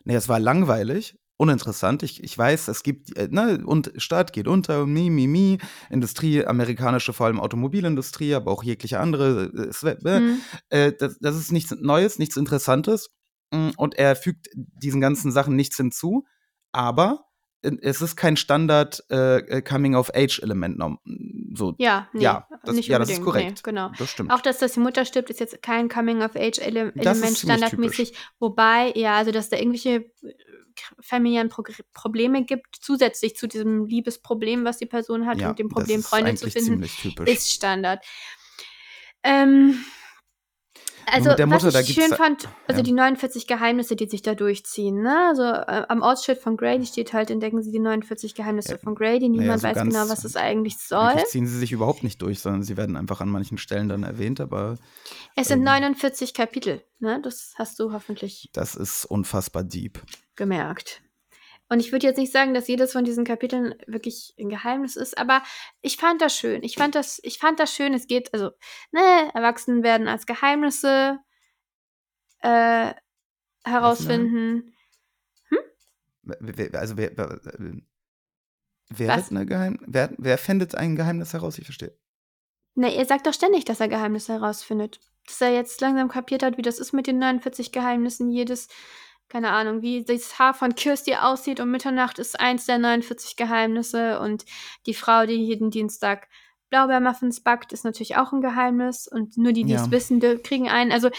[0.03, 2.01] Nee, es war langweilig, uninteressant.
[2.03, 5.57] Ich, ich weiß, es gibt, äh, ne, und Stadt geht unter, mi, mi, mi,
[5.89, 9.51] Industrie, amerikanische, vor allem Automobilindustrie, aber auch jegliche andere.
[9.55, 10.41] äh, Es, äh, Hm.
[10.69, 13.09] äh, das, das ist nichts Neues, nichts Interessantes.
[13.51, 16.25] Mm, Und er fügt diesen ganzen Sachen nichts hinzu,
[16.71, 17.25] aber
[17.61, 20.77] äh, es ist kein Standard äh, Coming-of-Age-Element.
[20.79, 20.97] nom-
[21.55, 23.57] So, Ja, nee, ja, das, nicht ja, das ist korrekt.
[23.57, 23.91] Nee, genau.
[23.99, 24.31] Das stimmt.
[24.31, 28.13] Auch, dass, dass die Mutter stirbt, ist jetzt kein Coming-of-Age-Element Das ist ziemlich standardmäßig.
[28.39, 30.05] Wobei, ja, also, dass da irgendwelche
[30.99, 35.69] familiären Pro Probleme gibt, zusätzlich zu diesem Liebesproblem, was die Person hat, ja, und dem
[35.69, 36.83] Problem, Freunde zu finden,
[37.25, 38.03] ist Standard.
[39.23, 39.83] Ähm,
[41.05, 42.83] also, Mutter, was ich schön fand, also ja.
[42.83, 45.27] die 49 Geheimnisse, die sich da durchziehen, ne?
[45.27, 48.77] Also äh, am Ortsschild von Grady steht halt, entdecken Sie die 49 Geheimnisse Ja.
[48.77, 49.29] von Grady.
[49.29, 51.15] Niemand so weiß genau, was das eigentlich soll.
[51.27, 54.39] Ziehen sie sich überhaupt nicht durch, sondern sie werden einfach an manchen Stellen dann erwähnt,
[54.39, 54.77] aber
[55.35, 57.19] Es sind ähm, 49 Kapitel, ne?
[57.21, 60.01] Das hast du hoffentlich das ist unfassbar deep.
[60.35, 61.01] Gemerkt.
[61.69, 65.17] Und ich würde jetzt nicht sagen, dass jedes von diesen Kapiteln wirklich ein Geheimnis ist,
[65.17, 65.41] aber
[65.81, 66.61] ich fand das schön.
[66.63, 67.93] Ich fand das, ich fand das schön.
[67.93, 68.51] Es geht, also,
[68.91, 71.19] ne, Erwachsenen werden als Geheimnisse
[72.39, 72.93] äh,
[73.63, 74.75] herausfinden.
[76.21, 76.37] Wer-
[76.71, 77.39] wer- Also wer, wer,
[78.89, 79.17] wer, Was?
[79.17, 81.57] wird eine Geheim wer, wer findet ein Geheimnis heraus?
[81.57, 81.97] Ich verstehe.
[82.75, 84.99] Ne, ihr sagt doch ständig, dass er Geheimnisse herausfindet.
[85.27, 88.29] Dass er jetzt langsam kapiert hat, wie das ist mit den 49 Geheimnissen.
[88.31, 88.67] Jedes,
[89.33, 94.19] keine Ahnung, wie das Haar von Kirsty aussieht um Mitternacht ist eins der 49 Geheimnisse.
[94.19, 94.45] Und
[94.85, 96.27] die Frau, die jeden Dienstag
[96.69, 99.07] Blaubeermuffins backt, ist natürlich auch ein Geheimnis.
[99.07, 99.81] Und nur die, die Ja.
[99.81, 100.91] es wissen, kriegen einen.
[100.91, 101.09] Also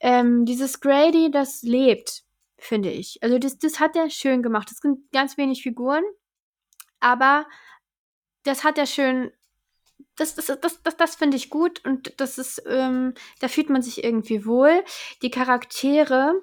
[0.00, 2.24] ähm, dieses Grady, das lebt,
[2.58, 3.22] finde ich.
[3.22, 4.70] Also das, das hat er schön gemacht.
[4.70, 6.04] Es sind ganz wenig Figuren,
[7.00, 7.46] aber
[8.42, 9.32] das hat er schön
[10.16, 13.80] das, das, das, das, das finde ich gut und das ist, ähm, da fühlt man
[13.80, 14.84] sich irgendwie wohl.
[15.22, 16.34] Die Charaktere,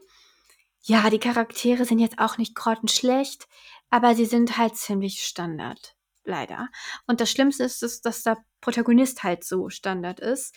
[0.81, 3.47] ja, die Charaktere sind jetzt auch nicht grottenschlecht,
[3.89, 6.69] aber sie sind halt ziemlich Standard, leider.
[7.07, 10.55] Und das Schlimmste ist, dass, dass der Protagonist halt so Standard ist.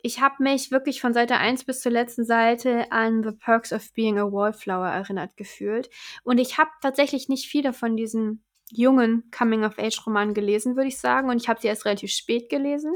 [0.00, 3.92] Ich habe mich wirklich von Seite 1 bis zur letzten Seite an The Perks of
[3.94, 5.90] Being a Wallflower erinnert gefühlt.
[6.22, 11.30] Und ich habe tatsächlich nicht viele von diesen jungen Coming-of-Age-Romanen gelesen, würde ich sagen.
[11.30, 12.92] Und ich habe sie erst relativ spät gelesen.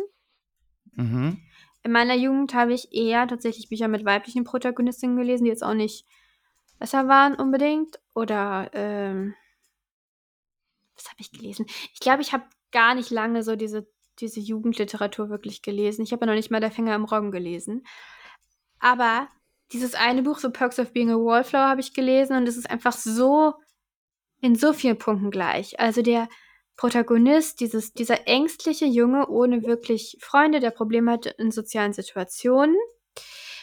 [0.93, 1.41] Mhm.
[1.83, 5.75] In meiner Jugend habe ich eher tatsächlich Bücher mit weiblichen Protagonistinnen gelesen, die jetzt auch
[5.75, 6.07] nicht
[6.83, 8.01] besser waren unbedingt.
[8.13, 9.35] Oder, ähm,
[10.97, 11.65] was habe ich gelesen?
[11.95, 12.43] Ich glaube, ich habe
[12.73, 13.87] gar nicht lange so diese,
[14.19, 16.03] diese Jugendliteratur wirklich gelesen.
[16.03, 17.87] Ich habe ja noch nicht mal Der Finger im Roggen gelesen.
[18.81, 19.29] Aber
[19.71, 22.69] dieses eine Buch, The Perks of Being a Wallflower, habe ich gelesen und es ist
[22.69, 23.55] einfach so
[24.41, 25.79] in so vielen Punkten gleich.
[25.79, 26.29] Also der
[26.77, 32.77] Protagonist, dieses, dieser ängstliche Junge ohne wirklich Freunde, der Probleme hat in sozialen Situationen,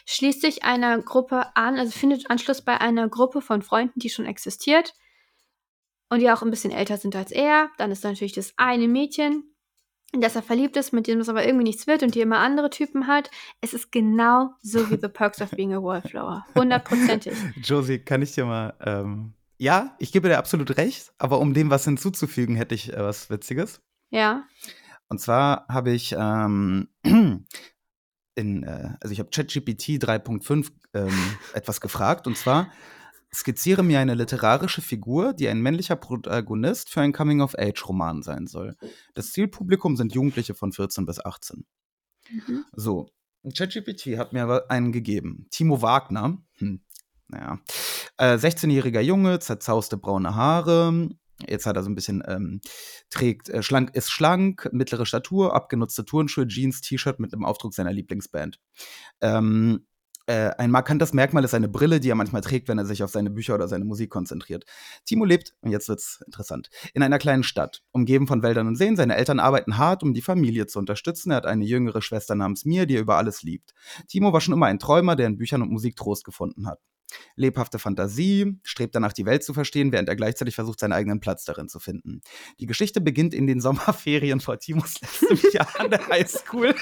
[0.10, 4.26] schließt sich einer Gruppe an, also findet Anschluss bei einer Gruppe von Freunden, die schon
[4.26, 4.96] existiert
[6.10, 7.70] und die auch ein bisschen älter sind als er.
[7.78, 9.44] Dann ist da natürlich das eine Mädchen,
[10.12, 12.40] in das er verliebt ist, mit dem es aber irgendwie nichts wird und die immer
[12.40, 13.30] andere Typen hat.
[13.62, 16.44] Es ist genau so wie The Perks of Being a Wallflower.
[16.56, 17.34] Hundertprozentig.
[17.64, 18.74] Josie, kann ich dir mal.
[18.84, 22.98] Ähm, ja, ich gebe dir absolut recht, aber um dem was hinzuzufügen, hätte ich äh,
[22.98, 23.80] was Witziges.
[24.10, 24.48] Ja.
[25.08, 26.88] Und zwar habe ich ähm,
[28.40, 31.10] in, äh, also ich habe ChatGPT 3.5 ähm,
[31.54, 32.72] etwas gefragt und zwar
[33.34, 38.76] skizziere mir eine literarische Figur, die ein männlicher Protagonist für einen Coming-of-Age-Roman sein soll.
[39.14, 41.66] Das Zielpublikum sind Jugendliche von 14 bis 18.
[42.32, 42.66] Mhm.
[42.74, 43.10] So,
[43.56, 45.48] ChatGPT hat mir aber einen gegeben.
[45.52, 46.82] Timo Wagner, hm,
[47.28, 47.60] naja,
[48.18, 51.10] äh, 16-jähriger Junge, zerzauste braune Haare.
[51.48, 52.62] Jetzt hat er so ein bisschen, ähm,
[53.10, 57.94] trägt, äh, schlank, ist schlank, mittlere Statur, abgenutzte Turnschuhe, Jeans, T-Shirt mit einem Aufdruck seiner
[57.94, 58.60] Lieblingsband.
[59.22, 59.86] Ähm,
[60.30, 63.10] äh, ein markantes Merkmal ist seine Brille, die er manchmal trägt, wenn er sich auf
[63.10, 64.64] seine Bücher oder seine Musik konzentriert.
[65.04, 68.96] Timo lebt, und jetzt wird's interessant, in einer kleinen Stadt, umgeben von Wäldern und Seen.
[68.96, 71.32] Seine Eltern arbeiten hart, um die Familie zu unterstützen.
[71.32, 73.74] Er hat eine jüngere Schwester namens Mir, die er über alles liebt.
[74.08, 76.80] Timo war schon immer ein Träumer, der in Büchern und Musik Trost gefunden hat.
[77.40, 81.46] Lebhafte Fantasie, strebt danach, die Welt zu verstehen, während er gleichzeitig versucht, seinen eigenen Platz
[81.46, 82.22] darin zu finden.
[82.60, 86.76] Die Geschichte beginnt in den Sommerferien vor Timos letztem Jahr an der Highschool.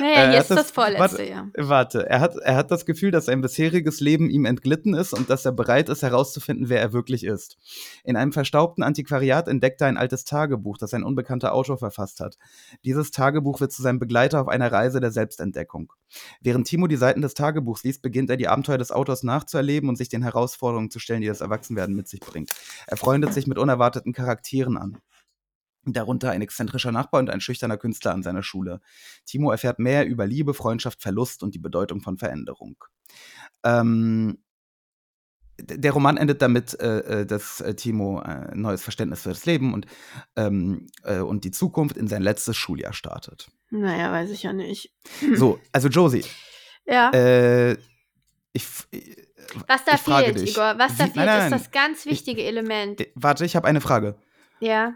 [0.00, 1.50] Naja, Äh, jetzt hat das vorletzte warte, Jahr.
[1.56, 5.30] Warte, er hat, er hat das Gefühl, dass sein bisheriges Leben ihm entglitten ist und
[5.30, 7.56] dass er bereit ist, herauszufinden, wer er wirklich ist.
[8.04, 12.36] In einem verstaubten Antiquariat entdeckt er ein altes Tagebuch, das ein unbekannter Autor verfasst hat.
[12.84, 15.92] Dieses Tagebuch wird zu seinem Begleiter auf einer Reise der Selbstentdeckung.
[16.40, 19.96] Während Timo die Seiten des Tagebuchs liest, beginnt er die Abenteuer des Autors nachzuerleben und
[19.96, 22.50] sich den Herausforderungen zu stellen, die das Erwachsenwerden mit sich bringt.
[22.86, 24.98] Er freundet sich mit unerwarteten Charakteren an.
[25.84, 28.80] Darunter ein exzentrischer Nachbar und ein schüchterner Künstler an seiner Schule.
[29.24, 32.76] Timo erfährt mehr über Liebe, Freundschaft, Verlust und die Bedeutung von Veränderung.
[33.64, 34.38] Ähm,
[35.62, 39.44] der Roman endet damit, äh, äh, dass äh, Timo äh, ein neues Verständnis für das
[39.46, 39.86] Leben und,
[40.36, 43.50] ähm, äh, und die Zukunft in sein letztes Schuljahr startet.
[43.70, 44.92] Naja, weiß ich ja nicht.
[45.36, 46.24] So, also Josie,
[46.86, 47.10] Ja.
[48.52, 48.66] ich,
[49.68, 50.50] was da ich frage fehlt, dich.
[50.52, 53.00] Igor, was da Wie- fehlt, nein, nein, ist das ganz Ich- wichtige Element.
[53.00, 54.16] äh, warte, ich habe eine Frage.
[54.60, 54.94] Ja.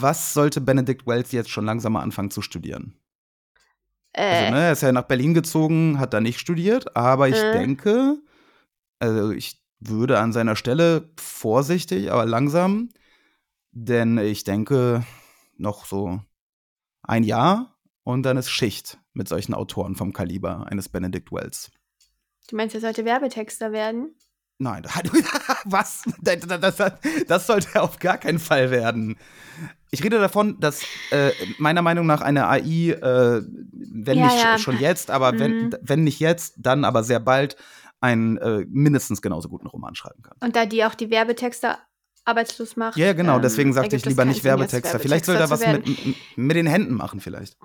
[0.00, 2.96] Was sollte Benedict Wells jetzt schon langsam mal anfangen zu studieren?
[4.12, 7.36] Äh, Also, ne, er ist ja nach Berlin gezogen, hat da nicht studiert, aber ich
[7.36, 7.52] Äh.
[7.52, 8.18] denke,
[8.98, 12.90] also ich würde an seiner Stelle vorsichtig, aber langsam,
[13.72, 15.04] denn ich denke,
[15.56, 16.20] noch so
[17.02, 21.70] ein Jahr und dann ist Schicht mit solchen Autoren vom Kaliber eines Benedict Wells.
[22.48, 24.14] du meinst, er sollte Werbetexter werden?
[24.62, 24.82] Nein,
[25.64, 26.02] was?
[26.20, 26.38] Das,
[26.76, 26.92] das,
[27.26, 29.16] das sollte auf gar keinen Fall werden.
[29.90, 33.42] Ich rede davon, dass äh, meiner Meinung nach eine AI, äh,
[33.72, 34.58] wenn Ja, nicht ja.
[34.58, 35.76] schon jetzt, aber wenn, Mhm.
[35.80, 37.56] wenn nicht jetzt, dann aber sehr bald
[38.02, 40.36] einen äh, mindestens genauso guten Roman schreiben kann.
[40.40, 41.78] Und da die auch die Werbetexter
[42.26, 42.98] arbeitslos macht.
[42.98, 45.00] Ja, genau, ähm, deswegen sagte ergibt ich lieber nicht jetzt Werbetexter.
[45.00, 45.84] Vielleicht soll er was mit,
[46.36, 47.56] mit den Händen machen, vielleicht.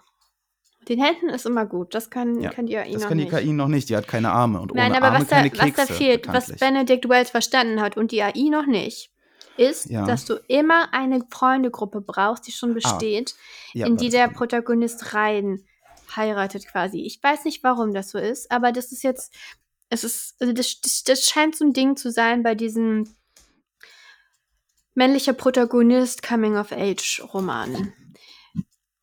[0.87, 1.93] Den Händen ist immer gut.
[1.95, 3.35] Das kann, Ja, kann die AI Das kann die nicht.
[3.35, 5.51] KI noch nicht, die hat keine Arme und Nein, ohne aber Arme was da, keine
[5.51, 5.85] was Kekse.
[5.87, 6.47] da fehlt, was.
[6.57, 9.11] Benedict Wells verstanden hat und die AI noch nicht,
[9.57, 10.05] ist, Ja.
[10.05, 12.73] dass du immer eine Freundegruppe brauchst, die schon Ah.
[12.75, 13.35] besteht,
[13.73, 14.27] Ja, in die der.
[14.27, 15.63] Protagonist rein
[16.15, 17.01] heiratet quasi.
[17.01, 19.33] Ich weiß nicht, warum das so ist, aber das ist jetzt,
[19.89, 23.07] es ist, also das, das, das scheint so ein Ding zu sein bei diesem
[24.93, 27.93] männlicher Protagonist Coming-of-Age-Roman.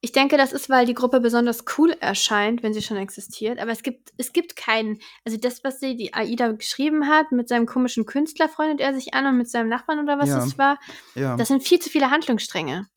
[0.05, 3.61] Ich denke, das ist, weil die Gruppe besonders cool erscheint, wenn sie schon existiert.
[3.61, 7.49] Aber es gibt, es gibt keinen, also das, was sie, die AIDA geschrieben hat, mit
[7.49, 10.37] seinem komischen Künstler freundet er sich an und mit seinem Nachbarn oder was Ja.
[10.41, 10.79] das war,
[11.15, 11.37] Ja.
[11.37, 12.89] das sind viel zu viele Handlungsstränge.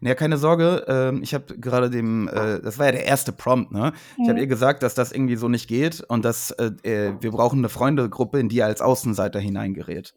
[0.00, 3.72] Naja, keine Sorge, ähm, ich habe gerade dem, äh, das war ja der erste Prompt,
[3.72, 3.92] ne?
[4.22, 7.32] Ich habe ihr gesagt, dass das irgendwie so nicht geht und dass äh, äh, wir
[7.32, 10.14] brauchen eine Freundegruppe, in die er als Außenseiter hineingerät.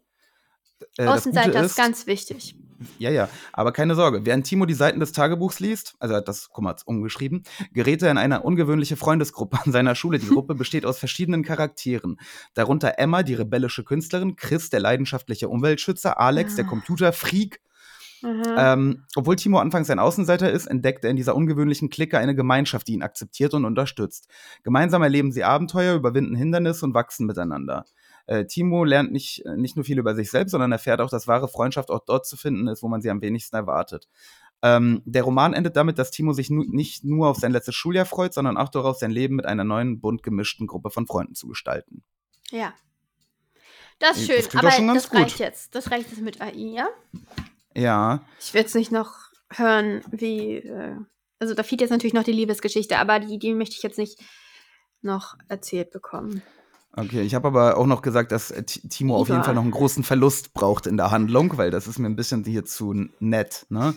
[0.97, 2.55] Äh, Außenseiter ist ganz wichtig.
[2.99, 4.25] Ja, ja, aber keine Sorge.
[4.25, 8.11] Während Timo die Seiten des Tagebuchs liest, also hat das, guck mal, umgeschrieben, gerät er
[8.11, 10.19] in eine ungewöhnliche Freundesgruppe an seiner Schule.
[10.19, 12.17] Die Gruppe besteht aus verschiedenen Charakteren.
[12.53, 16.69] Darunter Emma, die rebellische Künstlerin, Chris, der leidenschaftliche Umweltschützer, Alex, der Ah.
[16.69, 17.61] Computerfreak.
[18.21, 18.43] Mhm.
[18.57, 22.87] Ähm, obwohl Timo anfangs ein Außenseiter ist, entdeckt er in dieser ungewöhnlichen Clique eine Gemeinschaft,
[22.87, 24.27] die ihn akzeptiert und unterstützt.
[24.63, 27.85] Gemeinsam erleben sie Abenteuer, überwinden Hindernisse und wachsen miteinander.
[28.27, 31.27] Äh, Timo lernt nicht, äh, nicht nur viel über sich selbst, sondern erfährt auch, dass
[31.27, 34.07] wahre Freundschaft auch dort zu finden ist, wo man sie am wenigsten erwartet.
[34.61, 38.05] Ähm, der Roman endet damit, dass Timo sich nu nicht nur auf sein letztes Schuljahr
[38.05, 41.47] freut, sondern auch darauf, sein Leben mit einer neuen, bunt gemischten Gruppe von Freunden zu
[41.47, 42.03] gestalten.
[42.49, 42.73] Ja.
[43.99, 45.19] Das ist Das schön, klingt aber doch schon ganz das gut.
[45.21, 45.75] reicht jetzt.
[45.75, 46.87] Das reicht jetzt mit AI, ja?
[47.75, 49.13] Ja, Ich will jetzt nicht noch
[49.51, 50.55] hören, wie.
[50.57, 50.95] Äh,
[51.39, 54.19] also da fehlt jetzt natürlich noch die Liebesgeschichte, aber die, die möchte ich jetzt nicht
[55.01, 56.41] noch erzählt bekommen.
[56.97, 59.43] Okay, ich habe aber auch noch gesagt, dass äh, Ti- Timo auf jeden.
[59.43, 62.43] Fall noch einen großen Verlust braucht in der Handlung, weil das ist mir ein bisschen
[62.45, 63.93] hier zu nett, ne?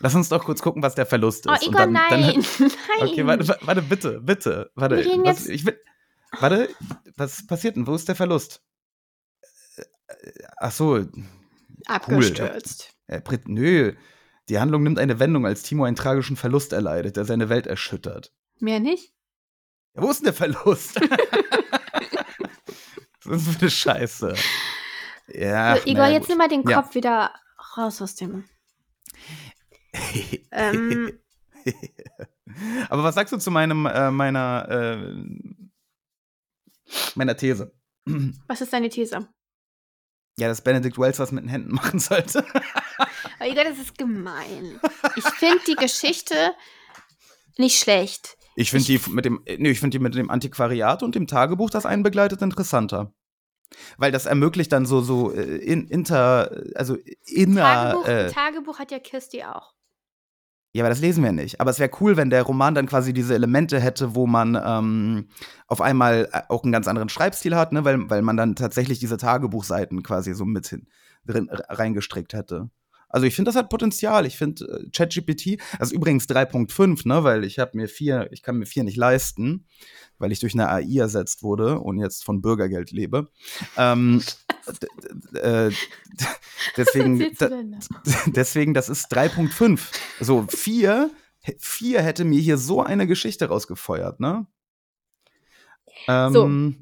[0.00, 1.62] Lass uns doch kurz gucken, was der Verlust Oh, ist.
[1.62, 2.10] und Igor, dann, nein!
[2.10, 2.20] Dann,
[2.58, 2.72] nein!
[3.08, 4.70] okay, warte, wa- warte, bitte, bitte.
[4.74, 5.80] Warte, was, ich will,
[6.38, 6.68] warte,
[7.16, 7.86] was passiert denn?
[7.86, 8.60] Wo ist der Verlust?
[9.76, 9.82] Äh,
[10.28, 11.04] äh, Ach so,
[11.86, 12.94] Abgestürzt.
[13.24, 13.94] Brit, nö.
[14.48, 18.32] Die Handlung nimmt eine Wendung, als Timo einen tragischen Verlust erleidet, der seine Welt erschüttert.
[18.60, 19.14] Mehr nicht?
[19.94, 21.00] Ja, wo ist denn der Verlust?
[23.28, 24.34] Ist das für eine Scheiße?
[25.28, 25.76] Ja.
[25.76, 26.80] so, Igor, naja, jetzt nimm mal den Ja.
[26.82, 27.34] Kopf wieder
[27.76, 28.44] raus aus dem.
[30.52, 31.18] ähm,
[32.88, 35.14] Aber was sagst du zu meinem, äh, meiner, äh,
[37.14, 37.72] meiner These?
[38.46, 39.26] was ist deine These?
[40.38, 42.44] Ja, dass Benedict Wells was mit den Händen machen sollte.
[43.40, 44.78] Oh Igor, das ist gemein.
[45.16, 46.34] Ich finde die Geschichte
[47.56, 48.36] nicht schlecht.
[48.58, 51.70] Ich finde die mit dem, nee, ich finde die mit dem Antiquariat und dem Tagebuch,
[51.70, 53.12] das einen begleitet, interessanter.
[53.98, 56.96] Weil das ermöglicht dann so, so äh, in, inter, also
[57.26, 57.62] inner.
[57.62, 59.74] Tagebuch, Äh, Tagebuch hat ja Kirsty auch.
[60.72, 61.60] ja, aber das lesen wir nicht.
[61.60, 65.28] Aber es wäre cool, wenn der Roman dann quasi diese Elemente hätte, wo man ähm,
[65.66, 67.84] auf einmal äh, auch einen ganz anderen Schreibstil hat, ne?
[67.84, 70.86] weil, weil man dann tatsächlich diese Tagebuchseiten quasi so mit hin,
[71.26, 72.70] drin reingestrickt hätte.
[73.16, 74.26] Also ich finde, das hat Potenzial.
[74.26, 78.58] Ich finde äh, ChatGPT, also übrigens 3.5, ne, weil ich habe mir vier, ich kann
[78.58, 79.64] mir vier nicht leisten,
[80.18, 83.30] weil ich durch eine AI ersetzt wurde und jetzt von Bürgergeld lebe.
[83.78, 84.22] Ähm,
[85.32, 85.70] äh,
[86.76, 87.48] deswegen, da,
[88.26, 89.98] deswegen, das ist 3.5.
[90.20, 91.10] So, vier,
[91.58, 94.46] vier hätte mir hier so eine Geschichte rausgefeuert, ne?
[96.06, 96.76] Ähm,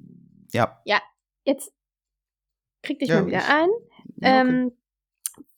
[0.53, 0.83] Ja.
[1.45, 1.73] Jetzt
[2.83, 3.69] krieg dich Ja, mal wieder ich- ein.
[4.17, 4.51] ja, okay.
[4.51, 4.73] Ähm,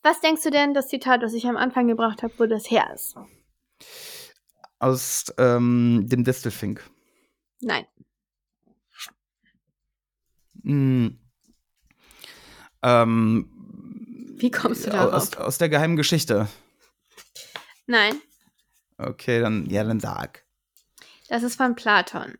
[0.03, 2.89] was denkst du denn, das Zitat, das ich am Anfang gebracht habe, wo das her
[2.93, 3.15] ist?
[4.79, 6.87] Aus ähm, dem Distelfink.
[7.61, 7.85] Nein.
[10.63, 11.19] Hm.
[12.83, 15.13] Ähm, Wie kommst du darauf?
[15.13, 16.47] aus, aus der geheimen Geschichte.
[17.87, 18.21] Nein,
[18.97, 20.43] Okay, dann, ja, dann sag.
[21.29, 22.35] das ist von Platon.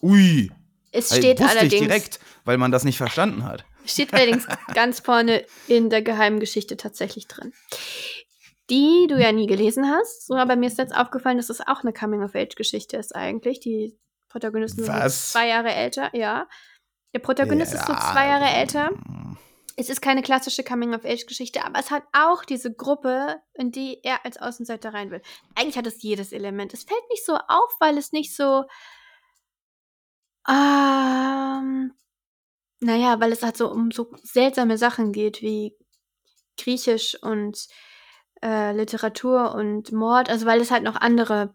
[0.00, 0.50] Ui.
[0.92, 3.64] Es steht wusste allerdings, ich direkt, weil man das nicht verstanden hat.
[3.88, 7.52] Steht allerdings ganz vorne in der geheimen Geschichte tatsächlich drin.
[8.70, 11.80] Die du ja nie gelesen hast, so, aber mir ist jetzt aufgefallen, dass es auch
[11.82, 13.60] eine Coming-of-Age-Geschichte ist eigentlich.
[13.60, 16.46] Die Protagonisten sind zwei Jahre älter, ja.
[17.14, 18.12] Der Protagonist ist so Ja.
[18.12, 18.90] zwei Jahre älter.
[19.76, 24.36] Es ist keine klassische Coming-of-Age-Geschichte, aber es hat auch diese Gruppe, in die er als
[24.36, 25.22] Außenseiter rein will.
[25.54, 26.74] Eigentlich hat es jedes Element.
[26.74, 28.64] Es fällt nicht so auf, weil es nicht so.
[30.48, 31.92] Ähm,
[32.80, 35.76] naja, weil es halt so um so seltsame Sachen geht wie
[36.56, 37.66] Griechisch und
[38.42, 40.28] äh, Literatur und Mord.
[40.30, 41.54] Also weil es halt noch andere.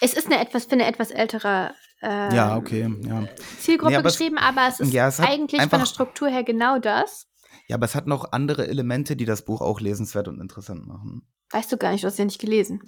[0.00, 3.26] Es ist eine etwas, für eine etwas ältere ähm, Ja, okay, ja.
[3.58, 6.44] Zielgruppe Nee, aber es- geschrieben, aber es ist ja, es eigentlich von der Struktur her
[6.44, 7.26] genau das.
[7.66, 11.26] Ja, aber es hat noch andere Elemente, die das Buch auch lesenswert und interessant machen.
[11.50, 12.82] Weißt du gar nicht, du hast ja nicht gelesen.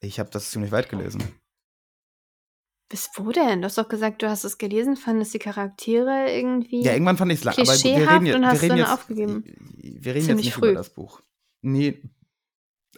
[0.00, 1.22] Ich habe das ziemlich weit gelesen.
[2.88, 3.62] Bis wo denn?
[3.62, 6.82] Du hast doch gesagt, du hast es gelesen, fandest die Charaktere irgendwie.
[6.82, 7.54] Ja, irgendwann fand ich es lang.
[7.58, 9.44] Aber wir reden, jetzt- und hast wir reden dann jetzt, aufgegeben.
[9.44, 10.68] Wir reden Ziemlich jetzt nicht früh.
[10.70, 11.20] über das Buch.
[11.62, 12.00] Nee.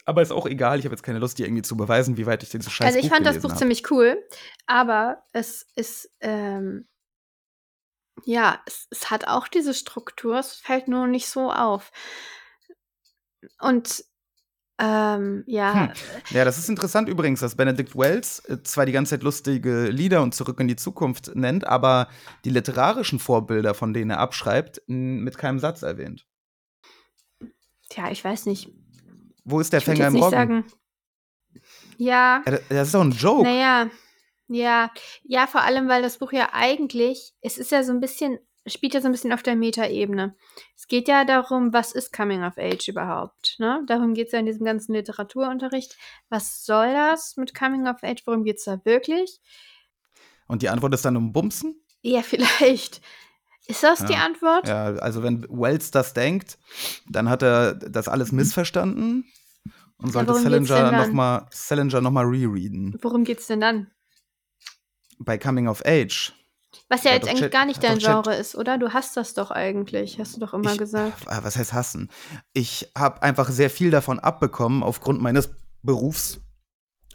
[0.04, 0.78] Aber ist auch egal.
[0.78, 2.98] Ich habe jetzt keine Lust, dir irgendwie zu beweisen, wie weit ich dieses scheiß also
[2.98, 3.58] ich Buch fand das Buch hab.
[3.58, 4.22] ziemlich cool,
[4.66, 6.86] aber es ist, ähm,
[8.24, 11.92] ja, es, es hat auch diese Struktur, es fällt nur nicht so auf.
[13.60, 14.04] Und
[14.80, 15.90] ähm, ja, Hm.
[16.30, 20.22] Ja, das ist interessant übrigens, dass Benedict Wells äh, zwar die ganze Zeit lustige Lieder
[20.22, 22.08] und Zurück in die Zukunft nennt, aber
[22.44, 26.26] die literarischen Vorbilder, von denen er abschreibt, mit keinem Satz erwähnt.
[27.90, 28.70] tja, ich weiß nicht.
[29.44, 30.30] Wo ist der Ich Fänger im nicht Roggen?
[30.38, 30.64] sagen.
[31.96, 33.42] Ja, das- ist doch ein Joke.
[33.42, 33.90] Naja,
[34.48, 34.90] ja,
[35.24, 38.38] ja, vor allem, weil das Buch ja eigentlich, es ist ja so ein bisschen,
[38.68, 40.34] spielt ja so ein bisschen auf der Metaebene.
[40.76, 43.56] Es geht ja darum, was ist Coming of Age überhaupt?
[43.58, 43.82] Ne?
[43.86, 45.96] Darum geht es ja in diesem ganzen Literaturunterricht.
[46.28, 48.22] Was soll das mit Coming of Age?
[48.26, 49.40] Worum geht es da wirklich?
[50.46, 51.80] Und die Antwort ist dann um Bumsen?
[52.02, 53.00] Ja, vielleicht.
[53.66, 54.24] Ist das die Ja.
[54.24, 54.66] Antwort?
[54.66, 56.58] Ja, also wenn Wells das denkt,
[57.06, 59.30] dann hat er das alles missverstanden
[59.98, 62.98] und sollte geht's Salinger nochmal noch mal rereaden.
[63.02, 63.90] Worum geht es denn dann?
[65.18, 66.32] Bei Coming of Age.
[66.90, 68.78] Was ja Hat jetzt eigentlich Chat- gar nicht dein doch Chat- Genre ist, oder?
[68.78, 71.24] Du hast das doch eigentlich, hast du doch immer Ich- gesagt.
[71.26, 72.10] Ah, Was heißt hassen?
[72.54, 75.50] Ich habe einfach sehr viel davon abbekommen aufgrund meines
[75.82, 76.40] Berufs.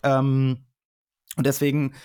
[0.03, 0.65] Ähm,
[1.35, 1.95] und deswegen,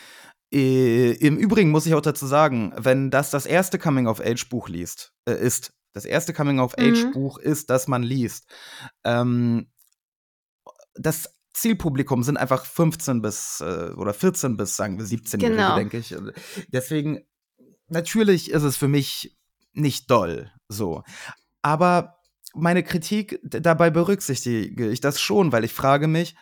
[0.53, 5.35] äh, im Übrigen muss ich auch dazu sagen, wenn das das erste Coming-of-Age-Buch liest, äh,
[5.35, 6.37] ist, das erste Mhm.
[6.37, 8.47] Coming-of-Age-Buch ist, das man liest,
[9.05, 9.71] ähm,
[10.95, 15.75] das Zielpublikum sind einfach 15 bis äh, oder 14 bis, sagen wir, 17-Jährige, Genau.
[15.77, 16.15] denke ich.
[16.69, 17.27] Deswegen,
[17.89, 19.37] natürlich ist es für mich
[19.73, 21.03] nicht doll, so.
[21.63, 22.17] Aber
[22.55, 26.35] meine Kritik, dabei berücksichtige ich das schon, weil ich frage mich,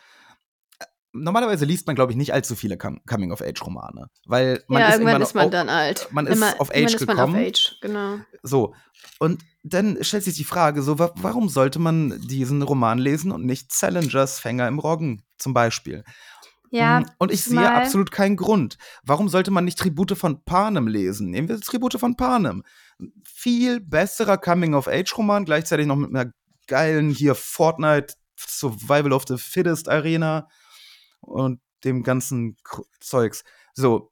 [0.79, 4.93] äh, normalerweise liest man, glaube ich, nicht allzu viele Com- Coming-of-Age-Romane, weil man ja, ist
[4.95, 6.07] irgendwann ist man dann alt.
[6.11, 7.35] man ist auf Age ist man gekommen.
[7.35, 8.17] auf Age, genau.
[8.41, 8.73] So.
[9.19, 13.45] Und dann stellt sich die Frage, so, wa warum sollte man diesen Roman lesen und
[13.45, 16.03] nicht Salingers Fänger im Roggen zum Beispiel?
[16.71, 18.77] Ja, Mm, Und ich sehe absolut keinen Grund.
[19.03, 21.29] Warum sollte man nicht Tribute von Panem lesen?
[21.29, 22.63] Nehmen wir Tribute von Panem.
[23.23, 26.31] Viel besserer Coming-of-Age-Roman, gleichzeitig noch mit einer
[26.67, 30.47] geilen hier Fortnite Survival of the Fittest Arena
[31.21, 32.57] und dem ganzen
[32.99, 33.43] Zeugs.
[33.73, 34.11] So,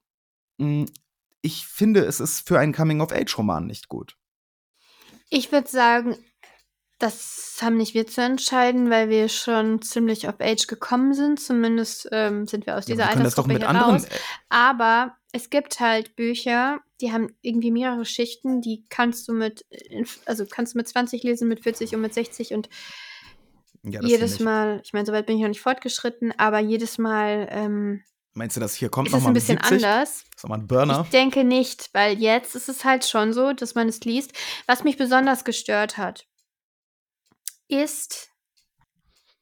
[0.58, 0.86] mm,
[1.42, 4.18] ich finde, es ist für einen Coming-of-Age-Roman nicht gut.
[5.30, 6.16] Ich würde sagen,
[7.00, 11.40] das haben nicht wir zu entscheiden, weil wir schon ziemlich auf Age gekommen sind.
[11.40, 13.96] Zumindest ähm, sind wir aus Ja, dieser doch Altersgruppe mit hier anderen.
[13.96, 14.08] raus.
[14.50, 20.08] Aber es gibt halt Bücher, die haben irgendwie mehrere Schichten, die kannst du mit, in-
[20.26, 22.70] also kannst du mit 20 lesen, mit 40 und mit 60 und
[23.84, 24.40] Ja, jedes ich.
[24.40, 28.04] Mal, ich meine, soweit bin ich noch nicht fortgeschritten, aber jedes Mal ähm,
[28.38, 29.86] Meinst du, das hier kommt ist es nochmal ein bisschen 70?
[29.86, 30.24] anders.
[30.36, 31.02] Ist nochmal ein Burner.
[31.06, 34.34] Ich denke nicht, weil jetzt ist es halt schon so, dass man es liest.
[34.68, 36.26] Was mich besonders gestört hat,
[37.68, 38.32] ist,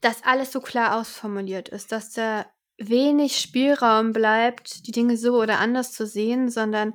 [0.02, 2.46] dass alles so klar ausformuliert ist, dass da
[2.78, 6.94] wenig Spielraum bleibt, die Dinge so oder anders zu sehen, sondern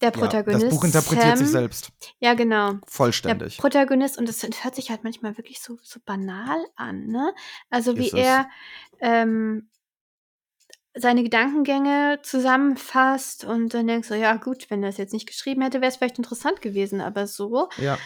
[0.00, 0.62] der Protagonist.
[0.62, 1.90] Ja, das Buch interpretiert Sam, sich selbst.
[2.18, 2.72] Ja, genau.
[2.72, 3.58] Der Vollständig.
[3.58, 7.32] Protagonist, und das hört sich halt manchmal wirklich so, so banal an, ne?
[7.70, 8.48] Also wie er
[9.00, 9.70] ähm,
[10.94, 15.62] seine Gedankengänge zusammenfasst und dann denkst du, ja gut, wenn er es jetzt nicht geschrieben
[15.62, 17.68] hätte, wäre es vielleicht interessant gewesen, aber so.
[17.78, 17.98] Ja.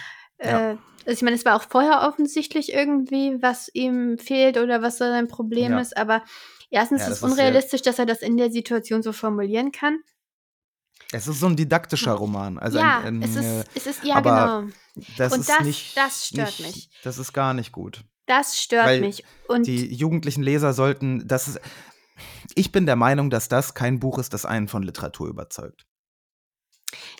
[0.42, 0.72] Ja.
[0.72, 0.76] Äh,
[1.06, 5.04] also ich meine, es war auch vorher offensichtlich irgendwie, was ihm fehlt oder was so
[5.04, 5.80] sein Problem Ja.
[5.80, 6.22] ist, aber
[6.70, 9.98] erstens Ja, ist es unrealistisch, dass er das in der Situation so formulieren kann.
[11.12, 12.58] Es ist so ein didaktischer Roman.
[12.58, 15.04] Also ja, ein, ein, es äh, ist, es ist, ja aber genau.
[15.16, 15.96] das und ist das- nicht.
[15.96, 16.90] das stört nicht, mich.
[17.02, 18.04] Das ist gar nicht gut.
[18.26, 19.24] Das stört Weil mich.
[19.48, 21.26] Und Die jugendlichen Leser sollten.
[21.26, 21.60] Das ist,
[22.54, 25.86] ich bin der Meinung, dass das kein Buch ist, das einen von Literatur überzeugt.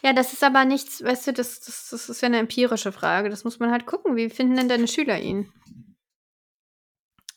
[0.03, 3.31] Ja, das ist aber nichts, weißt du, das, das, das ist ja eine empirische Frage.
[3.31, 4.17] Das muss man halt gucken.
[4.17, 5.53] Wie finden denn deine Schüler ihn?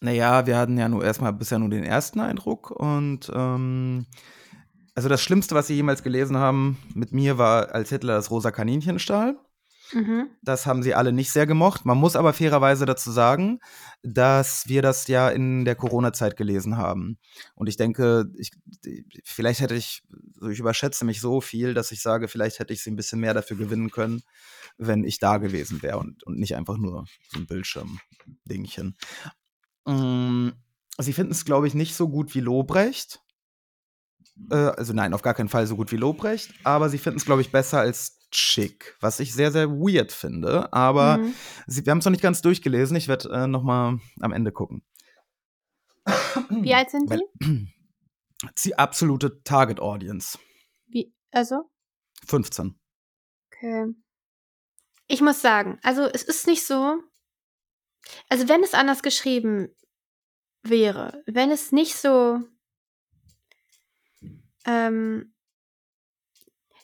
[0.01, 4.05] Naja, wir hatten ja nur erstmal bisher nur den ersten Eindruck und ähm,
[4.95, 8.51] also das Schlimmste, was sie jemals gelesen haben mit mir, war, als Hitler das rosa
[8.51, 9.37] Kaninchen stahl.
[9.93, 10.29] Mhm.
[10.41, 11.85] Das haben sie alle nicht sehr gemocht.
[11.85, 13.59] Man muss aber fairerweise dazu sagen,
[14.01, 17.17] dass wir das ja in der Corona-Zeit gelesen haben.
[17.55, 18.51] Und ich denke, ich,
[19.23, 20.03] vielleicht hätte ich,
[20.43, 23.19] so ich überschätze mich so viel, dass ich sage, vielleicht hätte ich sie ein bisschen
[23.19, 24.21] mehr dafür gewinnen können,
[24.77, 28.95] wenn ich da gewesen wäre und, und nicht einfach nur so ein Bildschirm-Dingchen.
[29.85, 30.49] Mm,
[30.99, 33.21] Sie finden es, glaube ich, nicht so gut wie Lobrecht.
[34.51, 37.25] Äh, also nein, auf gar keinen Fall so gut wie Lobrecht, aber sie finden es,
[37.25, 40.71] glaube ich, besser als Chick, was ich sehr, sehr weird finde.
[40.73, 41.33] Aber Mhm.
[41.67, 42.95] sie, wir haben es noch nicht ganz durchgelesen.
[42.95, 44.83] Ich werde äh, noch mal am Ende gucken.
[46.49, 47.73] Wie alt sind die?
[48.63, 50.37] Die absolute Target Audience.
[50.87, 51.69] Wie, also?
[52.27, 52.79] 15.
[53.51, 53.85] Okay.
[55.07, 57.01] Ich muss sagen, also es ist nicht so.
[58.29, 59.69] Also wenn es anders geschrieben
[60.63, 62.39] wäre, wenn es nicht so.
[64.65, 65.33] Ähm,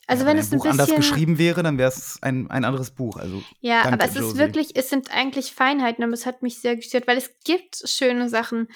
[0.08, 1.02] also Ja, wenn ein es ein Buch anders bisschen.
[1.02, 3.18] geschrieben wäre, dann wäre es ein, ein anderes Buch.
[3.18, 4.38] Also Ja, aber es ist Josie.
[4.40, 8.28] wirklich, es sind eigentlich Feinheiten, aber es hat mich sehr gestört, weil es gibt schöne
[8.30, 8.68] Sachen.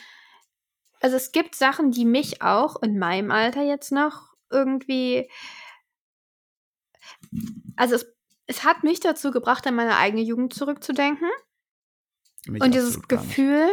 [1.03, 5.29] Also es gibt Sachen, die mich auch in meinem Alter jetzt noch irgendwie.
[7.75, 8.15] Also es,
[8.47, 11.27] es hat mich dazu gebracht, an meine eigene Jugend zurückzudenken.
[12.47, 13.05] mich Und dieses.
[13.05, 13.67] Gefühl,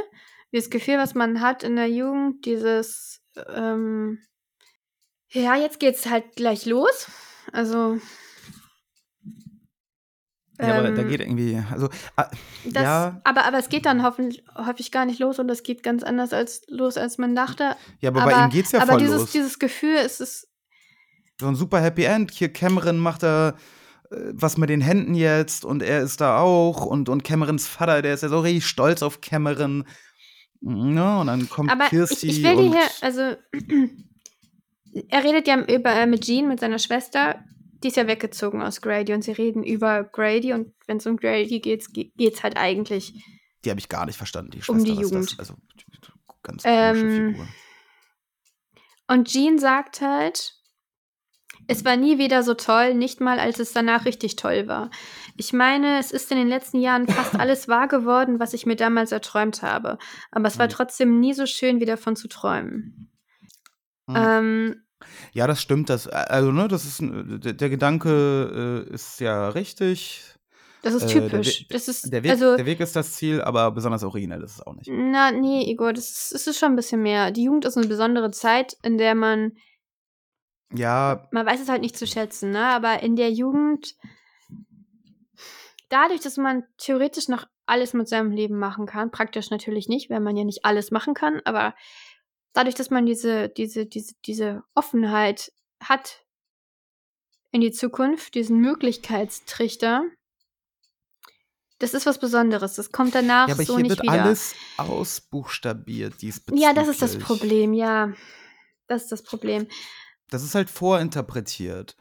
[0.50, 4.18] dieses Gefühl, was man hat in der Jugend, dieses, ähm,
[5.28, 7.06] ja, jetzt geht's halt gleich los.
[7.52, 8.00] Also.
[10.60, 12.30] Ja, aber da ähm, geht irgendwie, also, ah,
[12.64, 15.82] das, ja, aber, aber es geht dann hoffentlich, häufig gar nicht los und es geht
[15.82, 17.76] ganz anders als los, als man dachte.
[18.00, 19.32] ja, aber, bei ihm geht's ja aber voll dieses, los.
[19.32, 20.48] dieses Gefühl, es ist.
[21.40, 22.30] so ein super Happy End.
[22.30, 23.54] Hier Cameron macht da
[24.10, 28.02] äh, was mit den Händen jetzt und er ist da auch und, und Camerons Vater,
[28.02, 29.84] der ist ja so richtig stolz auf Cameron.
[30.62, 33.20] Ja, und dann kommt Aber ich, Kirsty ich will und hier, also.
[35.08, 37.44] er redet ja über, äh, mit Jean, mit seiner Schwester.
[37.82, 41.16] Die ist ja weggezogen aus Grady und sie reden über Grady und wenn es um
[41.16, 43.14] Grady geht, ge- geht's halt eigentlich
[43.64, 44.72] die habe ich gar nicht verstanden, die Schwester.
[44.72, 45.32] Um die Jugend.
[45.32, 45.54] Das, also
[46.42, 47.46] ganz komische Ähm, Figur.
[49.06, 50.54] Und Jean sagt halt,
[51.66, 54.90] es war nie wieder so toll, nicht mal als es danach richtig toll war.
[55.36, 58.76] Ich meine, es ist in den letzten Jahren fast alles wahr geworden, was ich mir
[58.76, 59.98] damals erträumt habe.
[60.30, 60.70] Aber es war Mhm.
[60.70, 63.10] trotzdem nie so schön, wie davon zu träumen.
[64.06, 64.16] Mhm.
[64.16, 64.82] Ähm,
[65.32, 65.88] Ja, das stimmt.
[65.90, 70.22] Das, also, ne, das ist ein- der, der Gedanke äh, ist ja richtig.
[70.82, 71.66] das ist Äh, der typisch.
[71.68, 74.62] Das ist, Der Weg, also, der Weg ist das Ziel, aber besonders originell ist es
[74.66, 74.88] auch nicht.
[74.92, 77.30] na, nee, Igor, das ist, das ist schon ein bisschen mehr.
[77.30, 79.52] Die Jugend ist eine besondere Zeit, in der man
[80.72, 82.64] Ja, man weiß es halt nicht zu schätzen, ne?
[82.66, 83.94] Aber in der Jugend,
[85.88, 90.20] dadurch, dass man theoretisch noch alles mit seinem Leben machen kann, praktisch natürlich nicht, weil
[90.20, 91.74] man ja nicht alles machen kann, aber
[92.52, 96.24] dadurch, dass man diese, diese, diese, diese Offenheit hat
[97.52, 100.04] in die Zukunft, diesen Möglichkeitstrichter,
[101.78, 102.74] das ist was Besonderes.
[102.74, 104.24] Das kommt danach Ja, aber so hier nicht wird wieder.
[104.24, 106.62] alles ausbuchstabiert diesbezüglich.
[106.62, 108.12] ja, das ist das Problem, ja.
[108.86, 109.66] Das ist das Problem.
[110.28, 111.96] Das ist halt vorinterpretiert.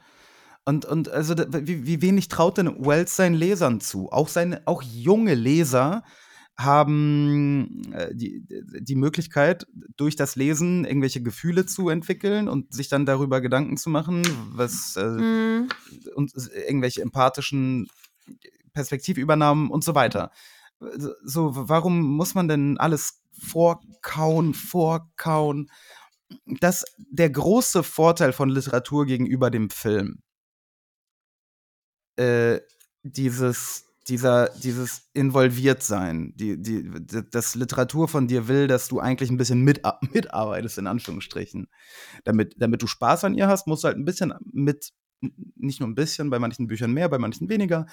[0.65, 4.11] Und, und also wie, wie wenig traut denn Wells seinen Lesern zu?
[4.11, 6.03] Auch seine, auch junge Leser
[6.59, 8.43] haben äh, die,
[8.81, 13.89] die Möglichkeit, durch das Lesen irgendwelche Gefühle zu entwickeln und sich dann darüber Gedanken zu
[13.89, 14.21] machen,
[14.53, 15.69] was äh, Mhm.
[16.15, 17.87] und irgendwelche empathischen
[18.73, 20.31] Perspektivübernahmen und so weiter.
[20.79, 25.71] So, so, warum muss man denn alles vorkauen, vorkauen?
[26.59, 30.21] Das der große Vorteil von Literatur gegenüber dem Film.
[32.17, 32.59] Äh,
[33.03, 39.29] dieses, dieser, dieses Involviertsein, die, die, d- dass Literatur von dir will, dass du eigentlich
[39.29, 39.81] ein bisschen mit,
[40.13, 41.67] mitarbeitest, in Anführungsstrichen.
[42.23, 44.91] Damit, damit du Spaß an ihr hast, musst du halt ein bisschen mit,
[45.55, 47.85] nicht nur ein bisschen, bei manchen Büchern mehr, bei manchen weniger,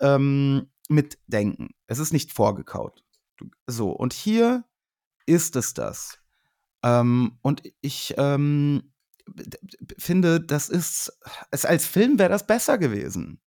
[0.00, 1.70] ähm, mitdenken.
[1.86, 3.04] Es ist nicht vorgekaut.
[3.66, 4.64] So, und hier
[5.26, 6.18] ist es das.
[6.82, 8.92] Ähm, und ich ähm,
[9.98, 11.12] finde, das ist,
[11.50, 13.40] es als Film wäre das besser gewesen.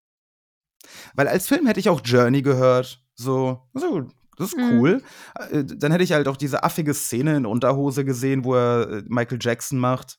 [1.14, 3.02] Weil als Film hätte ich auch Journey gehört.
[3.14, 4.78] So, so das ist Mhm.
[4.78, 5.02] cool.
[5.50, 9.02] Äh, Dann hätte ich halt auch diese affige Szene in Unterhose gesehen, wo er äh,
[9.06, 10.18] Michael Jackson macht.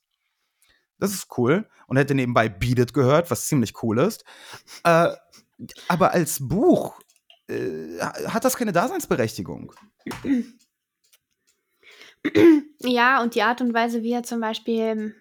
[0.99, 1.67] Das ist cool.
[1.87, 4.23] Und hätte nebenbei Beat It gehört, was ziemlich cool ist.
[4.83, 5.09] Äh,
[5.87, 6.99] aber als Buch
[7.47, 9.73] äh, hat das keine Daseinsberechtigung.
[12.83, 15.15] Ja, und die Art und Weise, wie er zum Beispiel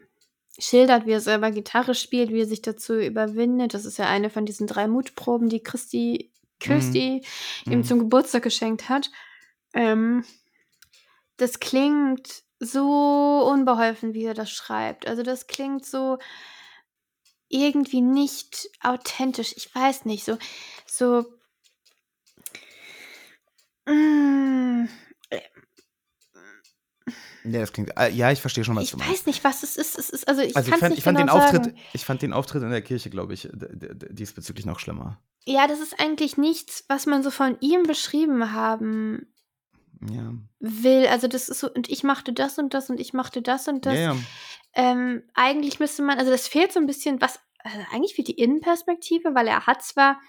[0.58, 4.30] schildert, wie er selber Gitarre spielt, wie er sich dazu überwindet, das ist ja eine
[4.30, 7.22] von diesen drei Mutproben, die Christi, Kirsty
[7.66, 7.84] ihm Mhm.
[7.84, 9.10] zum Geburtstag geschenkt hat.
[9.72, 10.24] Ähm,
[11.38, 15.06] das klingt so unbeholfen, wie er das schreibt.
[15.06, 16.18] Also das klingt so
[17.48, 19.54] irgendwie nicht authentisch.
[19.56, 20.36] Ich weiß nicht, so,
[20.86, 21.24] so.
[23.86, 24.88] Mm,
[27.44, 27.90] Ja, das klingt.
[27.98, 29.12] äh, Ja, ich verstehe schon, was ich du meinst.
[29.12, 29.98] weiß nicht, was es ist.
[29.98, 31.78] Es ist also ich Also ich fand, nicht ich, fand genau den Auftritt, sagen.
[31.94, 35.20] ich fand den Auftritt in der Kirche, glaube ich, diesbezüglich noch schlimmer.
[35.46, 39.32] Ja, das ist eigentlich nichts, was man so von ihm beschrieben haben
[40.06, 40.34] Ja.
[40.58, 41.06] will.
[41.06, 43.86] Also das ist so, und ich machte das und das und ich machte das und
[43.86, 43.94] das.
[43.94, 44.16] ja, ja.
[44.74, 48.38] Ähm, eigentlich müsste man, also das fehlt so ein bisschen, was, also eigentlich fehlt die
[48.38, 50.20] Innenperspektive, weil er hat zwar,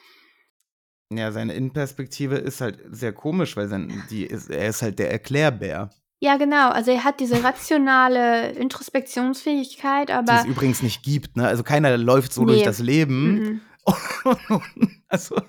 [1.12, 5.12] Ja, seine Innenperspektive ist halt sehr komisch, weil sein, die ist, er ist halt der
[5.12, 5.92] Erklärbär.
[6.22, 11.36] Ja genau, also er hat diese rationale Introspektionsfähigkeit, die es aber übrigens nicht gibt.
[11.36, 11.46] Ne?
[11.48, 12.54] Also keiner läuft so Nee.
[12.54, 13.34] durch das Leben.
[13.34, 13.62] mhm.
[15.10, 15.42] also,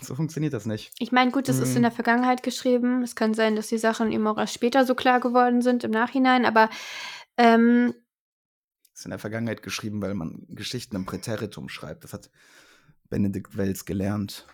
[0.00, 0.92] so funktioniert das nicht.
[1.00, 1.76] ich meine, gut, das ist Mhm.
[1.78, 3.02] in der Vergangenheit geschrieben.
[3.02, 5.90] Es kann sein, dass die Sachen ihm auch erst später so klar geworden sind im
[5.90, 6.70] Nachhinein, aber
[7.36, 7.92] ähm,
[8.94, 12.04] Ist in der Vergangenheit geschrieben, weil man Geschichten im Präteritum schreibt.
[12.04, 12.30] Das hat
[13.10, 14.46] Benedikt Wells gelernt.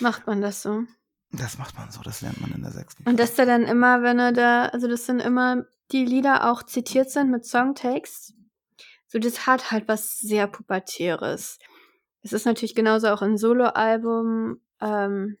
[0.00, 0.82] macht man das so.
[1.30, 3.06] Das macht man so, das lernt man in der sechsten.
[3.08, 6.62] Und dass er dann immer, wenn er da, also dass dann immer die Lieder auch
[6.62, 8.34] zitiert sind mit Songtext,
[9.06, 11.58] so das hat halt was sehr Pubertäres.
[12.22, 15.38] Es ist natürlich genauso auch ein Soloalbum, ähm,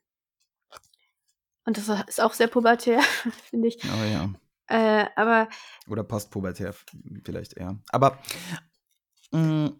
[1.68, 3.00] und das ist auch sehr pubertär,
[3.50, 3.78] finde ich.
[3.84, 4.30] Oh ja.
[4.68, 5.48] Äh, aber
[5.86, 6.74] Oder postpubertär
[7.24, 7.78] vielleicht eher.
[7.90, 8.18] Aber
[9.32, 9.72] mh,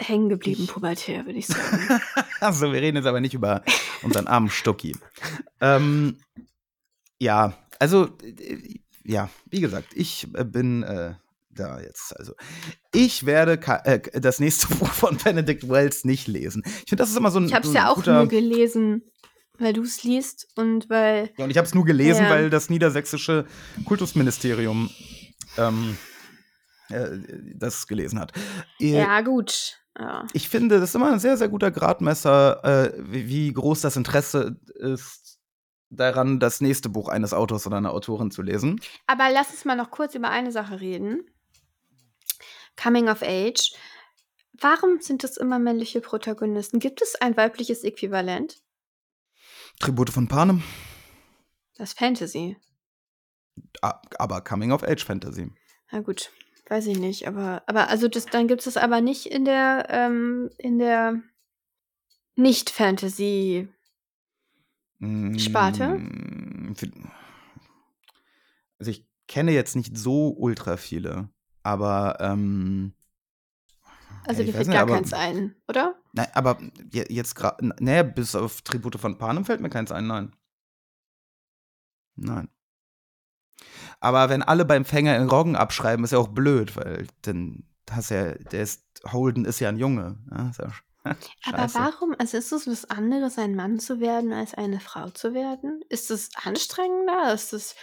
[0.00, 2.00] hängen geblieben pubertär, würde ich sagen.
[2.40, 3.62] also wir reden jetzt aber nicht über
[4.02, 4.96] unseren armen Stucki.
[5.60, 6.18] ähm,
[7.18, 11.14] ja, also äh, ja, wie gesagt, ich äh, bin äh,
[11.50, 12.16] da jetzt.
[12.18, 12.34] Also
[12.92, 16.62] ich werde äh, das nächste Buch von Benedict Wells nicht lesen.
[16.64, 19.02] Ich finde, das ist immer so ein, Ich habe es so ja auch nur gelesen,
[19.58, 22.30] weil du es liest und weil Ja, und ich habe es nur gelesen, Ja.
[22.30, 23.46] weil das niedersächsische
[23.84, 24.90] Kultusministerium
[25.58, 25.96] ähm,
[26.88, 27.18] äh,
[27.54, 28.32] das gelesen hat.
[28.78, 29.76] Ja gut.
[30.00, 30.26] Ja.
[30.32, 33.96] Ich finde, das ist immer ein sehr, sehr guter Gradmesser, äh, wie, wie groß das
[33.96, 35.38] Interesse ist,
[35.90, 38.80] daran, das nächste Buch eines Autors oder einer Autorin zu lesen.
[39.06, 41.22] Aber lass uns mal noch kurz über eine Sache reden.
[42.82, 43.74] Coming of Age.
[44.58, 46.78] Warum sind es immer männliche Protagonisten?
[46.80, 48.62] Gibt es ein weibliches Äquivalent?
[49.80, 50.62] Tribute von Panem,
[51.76, 52.56] Das Fantasy.
[53.82, 55.50] aber Coming of Age Fantasy.
[55.90, 56.30] Na gut,
[56.70, 59.86] weiß ich nicht, aber aber also das dann gibt es das aber nicht in der
[59.90, 61.20] ähm, in der
[62.36, 63.68] nicht Fantasy.
[65.38, 65.88] Sparte?
[65.98, 66.74] Mm,
[68.78, 71.28] Also ich kenne jetzt nicht so ultra viele,
[71.62, 72.92] aber ähm,
[74.26, 75.94] Also dir fällt nicht, gar aber- keins ein, oder?
[76.12, 76.58] nein, aber
[76.92, 80.34] je- jetzt gerade, naja, bis auf Tribute von Panem fällt mir keins ein, nein.
[82.16, 82.48] Nein.
[84.00, 88.10] Aber wenn alle beim Fänger in Roggen abschreiben, ist ja auch blöd, weil dann hast
[88.10, 88.82] ja, der ist,
[89.12, 90.18] Holden ist ja ein Junge.
[90.30, 90.72] Ja, ja
[91.46, 95.32] Aber warum, also ist es was anderes, ein Mann zu werden, als eine Frau zu
[95.32, 95.82] werden?
[95.88, 97.32] Ist es anstrengender?
[97.32, 97.74] Ist es,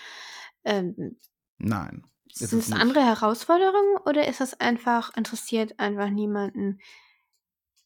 [0.63, 1.17] ähm,
[1.57, 2.03] Nein.
[2.31, 6.79] sind es andere Herausforderungen oder ist es einfach, interessiert einfach niemanden,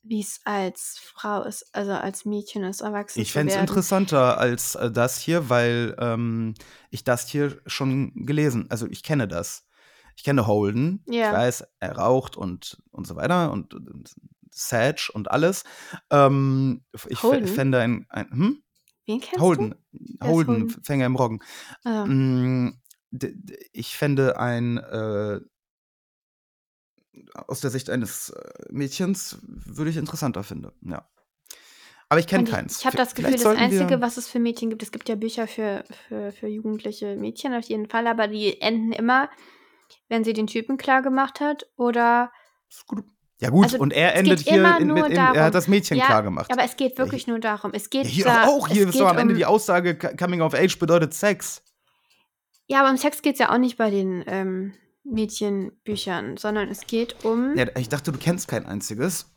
[0.04, 4.76] wie es als Frau ist, also als Mädchen, als Erwachsene Ich fände es interessanter als
[4.76, 6.54] äh, das hier, weil ähm,
[6.90, 9.68] ich das hier schon gelesen, also ich kenne das.
[10.16, 11.04] Ich kenne Holden.
[11.08, 11.28] Ja.
[11.28, 14.14] Ich weiß, er raucht und, und so weiter und, und
[14.52, 15.64] Sage und alles.
[16.10, 17.48] Ähm, ich Holden?
[17.48, 18.64] fände ein, ein hm?
[19.06, 20.84] Wen kennst Holden, ist Holden, Holden?
[20.84, 21.40] Fänger im Roggen.
[21.86, 22.74] du?
[23.12, 23.36] D-
[23.74, 25.42] Ich fände ein äh,
[27.48, 31.08] aus der Sicht eines äh, Mädchens würde ich interessanter finden, ja.
[32.10, 32.80] Aber ich kenne keins.
[32.80, 35.48] ich habe das Gefühl, das Einzige, was es für Mädchen gibt, es gibt ja Bücher
[35.48, 39.30] für, für, für jugendliche Mädchen auf jeden Fall, aber die enden immer,
[40.10, 42.32] wenn sie den Typen klar gemacht hat oder
[43.40, 46.06] Ja gut, Also, und er endet hier in, mit, in, er hat das Mädchen Ja,
[46.06, 46.52] klar gemacht.
[46.52, 47.72] Aber es geht Ja, wirklich nur darum.
[47.74, 49.98] Es geht Ja, hier da, auch, hier ist doch geht am Ende um, die Aussage,
[49.98, 51.64] Co- Coming of Age bedeutet Sex.
[52.68, 54.74] Ja, aber um Sex geht es ja auch nicht bei den ähm,
[55.04, 57.56] Mädchenbüchern, sondern es geht um.
[57.58, 59.28] Ja, ich dachte, du kennst kein einziges.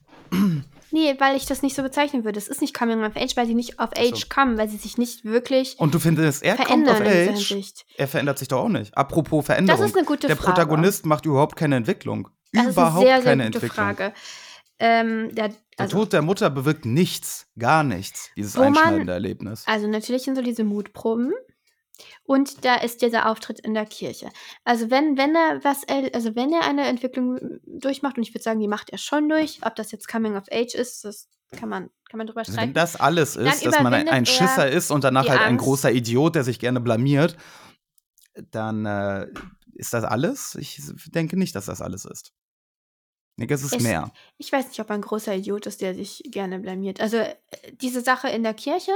[0.91, 2.39] Nee, weil ich das nicht so bezeichnen würde.
[2.39, 4.13] Es ist nicht Coming of Age, weil sie nicht auf Ach so.
[4.13, 7.75] Age kommen, weil sie sich nicht wirklich Und du findest, er kommt auf Age.
[7.97, 8.97] Er verändert sich doch auch nicht.
[8.97, 9.81] Apropos Veränderung.
[9.81, 10.53] Das ist eine gute der Frage.
[10.53, 12.29] Protagonist macht überhaupt keine Entwicklung.
[12.53, 13.87] Das überhaupt ist eine sehr, sehr keine gute Entwicklung.
[13.87, 14.13] Frage.
[14.79, 19.63] Ähm, der, Der also, Tod der Mutter bewirkt nichts, gar nichts, dieses einschneidende Erlebnis.
[19.67, 21.33] also natürlich sind so diese Mutproben.
[22.25, 24.31] Und da ist dieser Auftritt in der Kirche.
[24.65, 25.83] Also wenn, wenn er was,
[26.13, 29.61] also wenn er eine Entwicklung durchmacht, und ich würde sagen, die macht er schon durch,
[29.65, 32.69] ob das jetzt Coming of Age ist, das kann man, kann man drüber Also streiten.
[32.71, 35.57] wenn das alles ist, dass man ein, ein er Schisser ist und danach halt ein
[35.57, 37.37] großer Idiot, der sich gerne blamiert,
[38.51, 39.29] dann äh,
[39.75, 40.57] ist das alles?
[40.57, 40.81] Ich
[41.13, 42.33] denke nicht, dass das alles ist.
[43.37, 44.11] Ich denke, es ist Es- mehr.
[44.39, 47.01] Ich weiß nicht, ob er ein großer Idiot ist, der sich gerne blamiert.
[47.01, 47.35] Also äh,
[47.81, 48.93] diese Sache in der Kirche.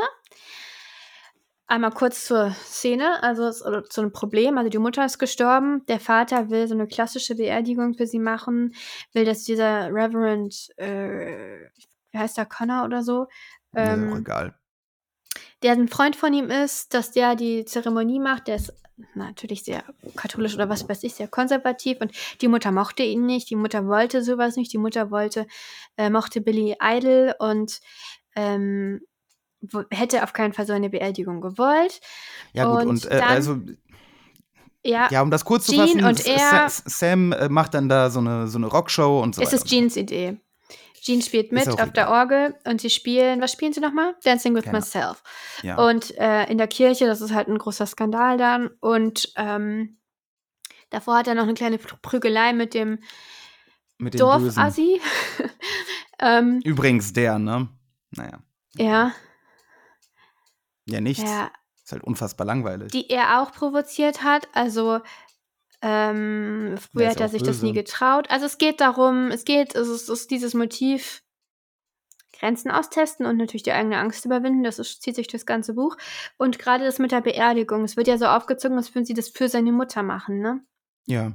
[1.70, 4.56] Einmal kurz zur Szene, also zu einem Problem.
[4.56, 8.74] Also die Mutter ist gestorben, der Vater will so eine klassische Beerdigung für sie machen,
[9.12, 11.68] will, dass dieser Reverend, äh,
[12.10, 13.26] wie heißt der, Connor oder so,
[13.76, 14.54] ähm, egal.
[15.62, 18.48] der ein Freund von ihm ist, dass der die Zeremonie macht.
[18.48, 18.72] Der ist
[19.14, 19.84] natürlich sehr
[20.16, 22.00] katholisch oder was weiß ich, sehr konservativ.
[22.00, 23.50] Und die Mutter mochte ihn nicht.
[23.50, 24.72] Die Mutter wollte sowas nicht.
[24.72, 25.46] Die Mutter wollte,
[25.98, 27.82] äh, mochte Billy Idol und
[28.34, 29.02] ähm,
[29.90, 32.00] hätte auf keinen Fall so eine Beerdigung gewollt.
[32.52, 33.60] Ja, gut, und und, äh, also,
[34.84, 38.10] Ja, ja, um das kurz zu Jean fassen, und er- Sam äh, macht dann da
[38.10, 39.56] so eine, so eine Rockshow und so es weiter.
[39.56, 40.38] ist Jeans Idee.
[41.00, 44.14] Jean spielt mit auf der Orgel und sie spielen, was spielen sie nochmal?
[44.24, 45.22] Dancing with Keine Myself.
[45.62, 45.76] ja.
[45.76, 48.68] Und äh, in der Kirche, das ist halt ein großer Skandal dann.
[48.80, 49.98] Und ähm,
[50.90, 52.98] davor hat er noch eine kleine Prü- Prügelei mit dem
[53.98, 54.18] Mit Bösen.
[54.18, 55.00] Dorfassi.
[56.20, 57.68] ähm, Übrigens der, ne?
[58.10, 58.40] Naja.
[58.76, 59.12] ja,
[60.88, 61.22] Ja, nichts.
[61.22, 61.50] ja,
[61.82, 62.90] Ist halt unfassbar langweilig.
[62.92, 64.48] die er auch provoziert hat.
[64.52, 65.00] Also
[65.82, 67.66] ähm, früher hat er sich das böse.
[67.66, 68.28] nie getraut.
[68.30, 71.22] Also es geht darum, es geht, es ist, es ist dieses Motiv,
[72.38, 74.62] Grenzen austesten und natürlich die eigene Angst überwinden.
[74.62, 75.96] Das ist, zieht sich durchs ganze Buch.
[76.36, 79.28] Und gerade das mit der Beerdigung, es wird ja so aufgezogen, als würden sie das
[79.28, 80.60] für seine Mutter machen, ne?
[81.06, 81.32] Ja,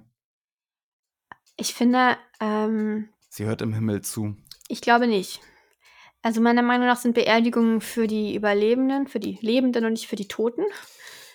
[1.57, 4.35] Ich finde, ähm, sie hört im Himmel zu.
[4.67, 5.41] ich glaube nicht.
[6.23, 10.15] Also meiner Meinung nach sind Beerdigungen für die Überlebenden, für die Lebenden und nicht für
[10.15, 10.63] die Toten.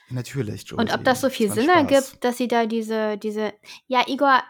[0.09, 0.80] Natürlich, Josie.
[0.80, 3.53] Und ob das so viel ein Sinn ergibt, dass sie da diese, diese,
[3.86, 4.43] ja, Igor,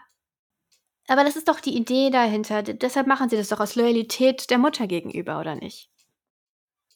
[1.09, 2.63] aber das ist doch die Idee dahinter.
[2.63, 5.91] Deshalb machen sie das doch aus Loyalität der Mutter gegenüber, oder nicht?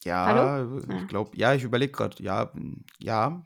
[0.05, 0.79] Ja, Hallo?
[0.79, 1.05] ich Ja.
[1.07, 2.23] glaube, ja, ich überlege gerade.
[2.23, 2.53] Ja,
[2.99, 3.43] ja.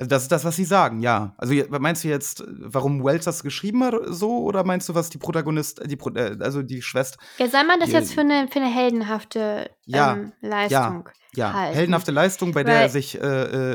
[0.00, 1.34] Also das ist das, was sie sagen, ja.
[1.36, 5.18] Also meinst du jetzt, warum Wells das geschrieben hat so oder meinst du, was die
[5.18, 8.60] Protagonist, die Pro äh, also die Schwester, Ja, soll man das jetzt für eine, für
[8.60, 11.74] eine heldenhafte Ja, ähm, Leistung ja, halten?
[11.74, 13.26] heldenhafte Leistung, bei der Weil- er sich, äh,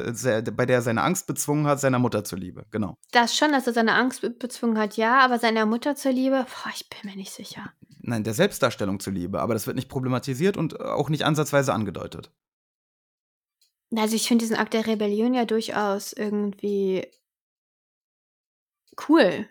[0.07, 2.65] äh, sehr, bei der er seine Angst bezwungen hat, seiner Mutter zuliebe.
[2.71, 2.97] Genau.
[3.11, 6.71] Das schon, dass er seine Angst be- bezwungen hat, ja, aber seiner Mutter zuliebe, boah,
[6.75, 7.69] ich bin mir nicht sicher.
[8.01, 12.31] Nein, der Selbstdarstellung zuliebe, aber das wird nicht problematisiert und auch nicht ansatzweise angedeutet.
[13.95, 17.07] Also ich finde diesen Akt der Rebellion ja durchaus irgendwie
[19.09, 19.47] cool.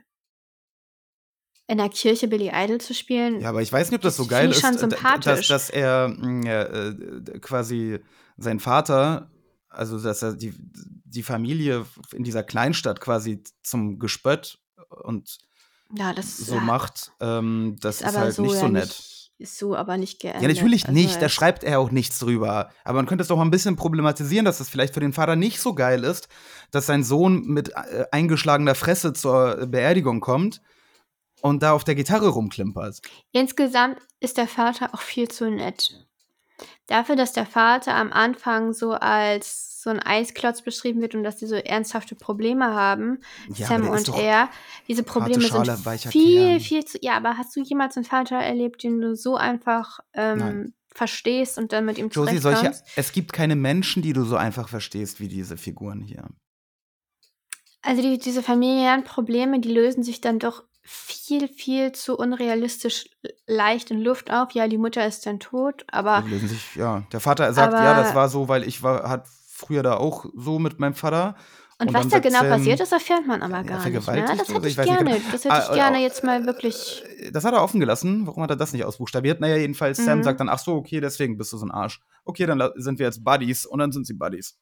[1.67, 3.41] In der Kirche Billy Idol zu spielen.
[3.41, 5.49] Ja, aber ich weiß nicht, ob das so geil ist, schon d- sympathisch.
[5.49, 6.15] dass, dass er
[6.45, 8.01] ja, äh, quasi
[8.37, 9.31] sein Vater,
[9.71, 14.59] also dass er die, die Familie in dieser Kleinstadt quasi zum Gespött
[14.91, 15.39] und
[15.97, 18.89] Ja, das so ja, macht, ähm, das ist, aber halt so nicht so nett.
[18.89, 20.43] Nicht, ist so aber nicht geändert.
[20.43, 22.71] Ja, natürlich Also nicht, da schreibt er auch nichts drüber.
[22.85, 25.37] Aber man könnte es doch mal ein bisschen problematisieren, dass es vielleicht für den Vater
[25.37, 26.29] nicht so geil ist,
[26.71, 30.61] dass sein Sohn mit äh, eingeschlagener Fresse zur Beerdigung kommt
[31.41, 33.01] und da auf der Gitarre rumklimpert.
[33.33, 36.07] Insgesamt ist der Vater auch viel zu nett.
[36.87, 41.37] Dafür, dass der Vater am Anfang so als so ein Eisklotz beschrieben wird und dass
[41.37, 43.19] die so ernsthafte Probleme haben,
[43.55, 44.49] Ja, Sam und er,
[44.89, 46.61] diese Probleme Schale, sind viel, Kern.
[46.61, 46.99] viel zu.
[47.03, 51.73] Ja, aber hast du jemals einen Vater erlebt, den du so einfach ähm, verstehst und
[51.73, 55.29] dann mit ihm Josie, solche, es gibt keine Menschen, die du so einfach verstehst wie
[55.29, 56.25] diese Figuren hier.
[57.83, 63.07] Also die, diese familiären Probleme, die lösen sich dann doch viel, viel zu unrealistisch
[63.47, 64.53] leicht in Luft auf.
[64.53, 67.03] Ja, die Mutter ist dann tot, aber Die lösen sich, ja.
[67.13, 69.27] Der Vater sagt, ja, Aber- das war so, weil ich war, hat
[69.67, 71.37] früher da auch so mit meinem Vater.
[71.79, 74.07] Und, Und was da genau Sam, passiert ist, erfährt man aber gar nicht.
[74.07, 74.25] Ne?
[74.39, 75.05] Das hätte ich ich gerne.
[75.11, 75.17] genau.
[75.33, 77.03] Das hätte ich Ah, gerne äh, jetzt mal wirklich.
[77.33, 78.27] Das hat er offen gelassen.
[78.29, 79.41] Warum hat er das nicht ausbuchstabiert?
[79.41, 80.23] Naja, jedenfalls, Sam Mhm.
[80.23, 82.01] sagt dann, ach so, okay, deswegen bist du so ein Arsch.
[82.25, 84.57] Okay, dann sind wir jetzt Buddies und dann sind sie Buddies.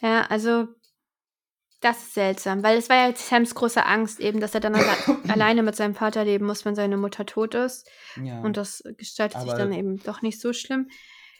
[0.00, 0.68] Ja, also
[1.80, 4.86] das ist seltsam, weil es war ja Sams große Angst eben, dass er dann alle
[5.28, 7.86] alleine mit seinem Vater leben muss, wenn seine Mutter tot ist.
[8.22, 8.40] Ja.
[8.40, 10.88] Und das gestaltet sich dann eben doch nicht so schlimm.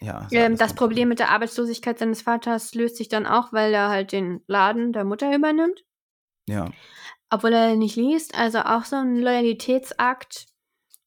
[0.00, 3.88] Ja, Ähm, das Problem mit der Arbeitslosigkeit seines Vaters löst sich dann auch, weil er
[3.88, 5.84] halt den Laden der Mutter übernimmt.
[6.48, 6.70] Ja.
[7.30, 8.34] obwohl er nicht liest.
[8.38, 10.46] Also auch so ein Loyalitätsakt.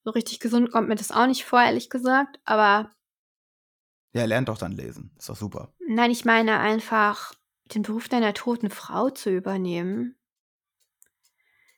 [0.04, 2.40] So richtig gesund kommt mir das auch nicht vor, ehrlich gesagt.
[2.46, 2.92] Aber
[4.14, 5.16] ja, er lernt doch dann lesen.
[5.18, 5.74] Ist doch super.
[5.88, 7.34] nein, ich meine einfach,
[7.74, 10.16] den Beruf deiner toten Frau zu übernehmen.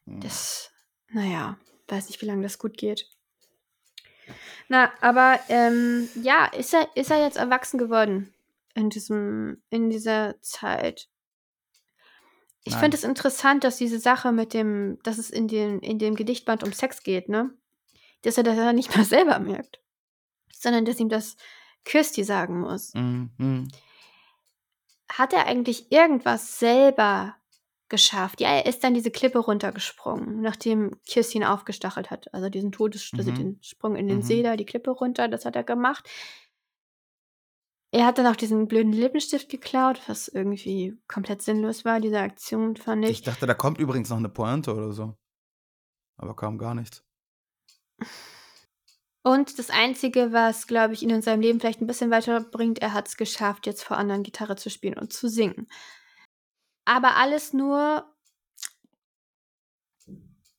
[0.06, 0.20] Hm.
[0.20, 0.72] Das,
[1.10, 1.58] naja,
[1.88, 3.08] weiß nicht, wie lange das gut geht.
[4.70, 8.34] Na, aber ähm, ja, ist er, ist er jetzt erwachsen geworden
[8.76, 11.10] in diesem, in dieser Zeit?
[12.66, 16.16] Ich finde es interessant, dass diese Sache mit dem, dass es in, den, in dem
[16.16, 17.52] Gedichtband um Sex geht, ne?
[18.22, 19.82] Dass er das ja nicht mal selber merkt.
[20.52, 21.36] Sondern dass ihm das
[21.84, 22.94] Kirsty sagen muss.
[22.94, 23.68] Mhm.
[25.10, 27.36] Hat er eigentlich irgendwas selber
[27.94, 28.42] geschafft?
[28.42, 32.34] Ja, er ist dann diese Klippe runtergesprungen, nachdem Kirsty ihn aufgestachelt hat.
[32.34, 33.36] Also diesen Todes, also Mhm.
[33.36, 34.22] den Sprung in den Mhm.
[34.24, 36.10] See da, die Klippe runter, das hat er gemacht.
[37.92, 42.76] Er hat dann auch diesen blöden Lippenstift geklaut, was irgendwie komplett sinnlos war, diese Aktion,
[42.76, 43.12] fand ich.
[43.12, 45.16] Ich dachte, da kommt übrigens noch eine Pointe oder so.
[46.18, 47.04] Aber kam gar nichts.
[49.22, 52.94] Und das Einzige, was, glaube ich, ihn in seinem Leben vielleicht ein bisschen weiterbringt, er
[52.94, 55.68] hat es geschafft, jetzt vor anderen Gitarre zu spielen und zu singen.
[56.86, 58.06] Aber alles nur,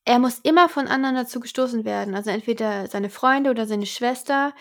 [0.05, 2.15] er muss immer von anderen dazu gestoßen werden.
[2.15, 4.55] Also entweder seine Freunde oder seine Schwester.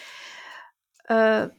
[1.06, 1.50] Äh,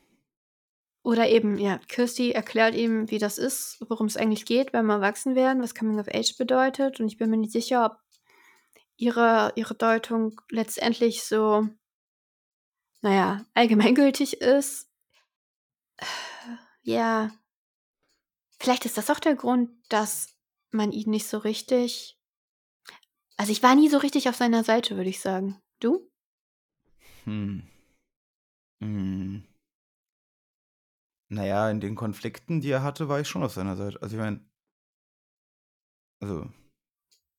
[1.02, 5.62] oder eben, ja, Kirsty erklärt ihm, wie das ist, worum es eigentlich geht beim Erwachsenwerden,
[5.62, 6.98] was Coming of Age bedeutet.
[6.98, 7.98] Und ich bin mir nicht sicher, ob
[8.96, 11.68] ihre, ihre Deutung letztendlich so
[13.05, 14.88] naja, allgemeingültig ist.
[16.82, 17.30] Ja,
[18.59, 20.36] vielleicht ist das auch der Grund, dass
[20.70, 22.18] man ihn nicht so richtig.
[23.36, 25.61] Also ich war nie so richtig auf seiner Seite, würde ich sagen.
[25.80, 26.11] Du?
[27.24, 27.62] Hm.
[28.80, 29.44] Hm.
[31.28, 34.00] Naja, in den Konflikten, die er hatte, war ich schon auf seiner Seite.
[34.02, 34.40] Also ich meine.
[36.20, 36.46] Also,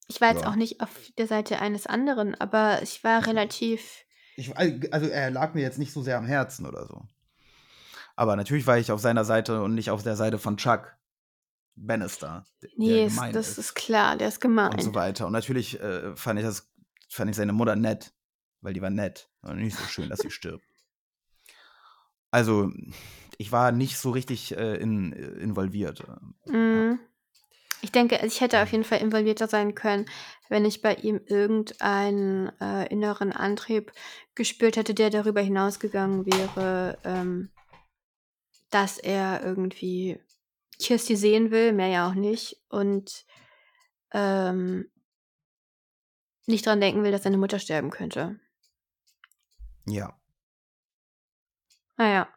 [0.07, 0.49] Ich war jetzt Ja.
[0.51, 4.05] auch nicht auf der Seite eines anderen, aber ich war relativ.
[4.35, 7.05] ich, also er lag mir jetzt nicht so sehr am Herzen oder so.
[8.15, 10.95] Aber natürlich war ich auf seiner Seite und nicht auf der Seite von Chuck
[11.75, 12.45] Bannister.
[12.77, 14.71] der- ist, gemein das ist klar, der ist gemein.
[14.73, 15.27] und so weiter.
[15.27, 16.71] Und natürlich äh, fand ich das,
[17.09, 18.13] fand ich seine Mutter nett,
[18.61, 19.29] weil die war nett.
[19.41, 20.65] Und nicht so schön, dass sie stirbt.
[22.31, 22.71] Also,
[23.37, 26.03] ich war nicht so richtig äh, in, involviert.
[26.47, 26.99] Mhm.
[27.81, 30.05] Ich denke, ich hätte auf jeden Fall involvierter sein können,
[30.49, 33.91] wenn ich bei ihm irgendeinen äh, inneren Antrieb
[34.33, 37.49] gespürt hätte, der darüber hinausgegangen wäre, ähm,
[38.71, 40.19] dass er irgendwie
[40.79, 43.25] Kirsty sehen will, mehr ja auch nicht, und
[44.13, 44.89] ähm,
[46.47, 48.39] nicht dran denken will, dass seine Mutter sterben könnte.
[49.87, 50.13] Ja.
[51.97, 52.27] Naja.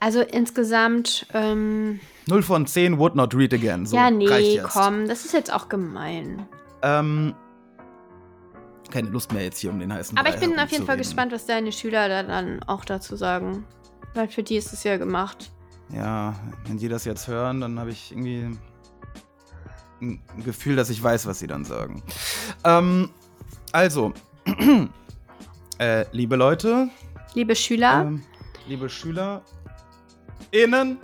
[0.00, 3.84] Also insgesamt, ähm, 0 von 10 would not read again.
[3.84, 6.48] So, ja, nee, komm, das ist jetzt auch gemein.
[6.82, 7.34] Ähm,
[8.90, 10.96] keine Lust mehr jetzt hier um den heißen Aber Brei ich bin auf jeden Fall
[10.96, 13.66] gespannt, was deine Schüler da dann auch dazu sagen.
[14.14, 15.52] Weil für die ist es ja gemacht.
[15.92, 16.34] Ja,
[16.66, 18.56] wenn die das jetzt hören, dann habe ich irgendwie
[20.00, 22.02] ein Gefühl, dass ich weiß, was sie dann sagen.
[22.64, 23.10] Ähm,
[23.72, 24.12] also,
[25.78, 26.88] äh, liebe Leute,
[27.34, 28.22] Liebe Schüler, ähm,
[28.66, 29.42] liebe Schüler,
[30.50, 30.98] innen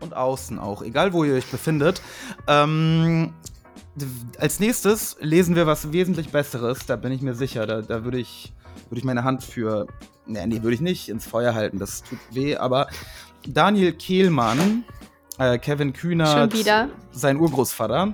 [0.00, 2.00] und außen auch, egal wo ihr euch befindet.
[2.46, 3.32] Ähm,
[4.38, 7.66] als nächstes lesen wir was wesentlich Besseres, da bin ich mir sicher.
[7.66, 8.52] Da, da würde ich
[8.88, 9.86] würde ich meine Hand für,
[10.26, 12.88] nee, nee, würde ich nicht ins Feuer halten, das tut weh, aber
[13.46, 14.84] Daniel Kehlmann,
[15.38, 16.48] äh, Kevin Kühner,
[17.12, 18.12] sein Urgroßvater,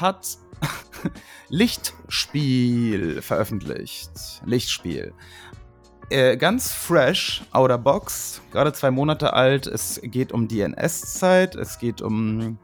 [0.00, 0.38] hat
[1.48, 4.10] Lichtspiel veröffentlicht.
[4.44, 5.12] Lichtspiel.
[6.10, 9.66] Äh, ganz fresh, outer box, gerade zwei Monate alt.
[9.66, 12.58] Es geht um die NS-Zeit, es geht um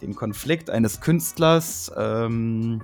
[0.00, 1.92] den Konflikt eines Künstlers.
[1.96, 2.80] Ähm,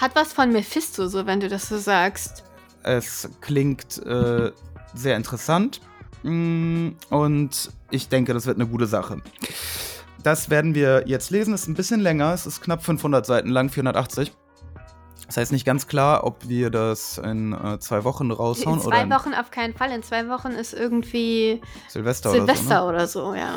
[0.00, 2.44] Hat was von Mephisto, so wenn du das so sagst.
[2.82, 4.52] es klingt äh,
[4.94, 5.82] sehr interessant
[6.22, 7.50] und
[7.90, 9.22] ich denke, das wird eine gute Sache.
[10.22, 11.54] Das werden wir jetzt lesen.
[11.54, 12.32] Es ist ein bisschen länger.
[12.34, 14.32] Es ist knapp 500 Seiten lang, 480.
[15.26, 18.96] Das heißt nicht ganz klar, ob wir das in äh, zwei Wochen raushauen In oder
[18.96, 19.92] zwei Wochen auf keinen Fall.
[19.92, 23.20] In zwei Wochen ist irgendwie Silvester, Silvester oder so.
[23.20, 23.26] Ne?
[23.28, 23.54] oder so, ja.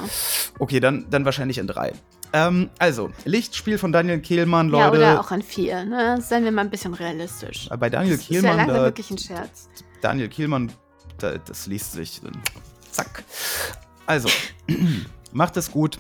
[0.59, 1.93] Okay, dann, dann wahrscheinlich in drei.
[2.32, 4.97] Ähm, also, Lichtspiel von Daniel Kehlmann, Ja, Leute.
[4.99, 6.22] oder auch in vier, ne?
[6.22, 7.68] Seien wir mal ein bisschen realistisch.
[7.80, 9.70] Bei Daniel Das ist ja Kehlmann, leider da, wirklich ein Scherz.
[10.01, 10.72] Daniel Kielmann,
[11.18, 12.22] da, das liest sich.
[12.22, 12.41] dann
[12.91, 13.24] Zack.
[14.05, 14.30] Also,
[15.32, 15.99] macht es gut.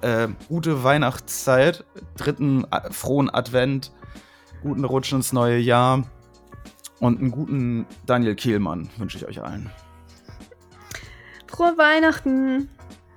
[0.00, 1.84] Äh, gute Weihnachtszeit.
[2.16, 3.92] Dritten äh, frohen Advent.
[4.62, 6.04] Guten Rutsch ins neue Jahr.
[7.00, 9.70] Und einen guten Daniel Kehlmann wünsche ich euch allen.
[11.46, 12.68] Frohe Weihnachten.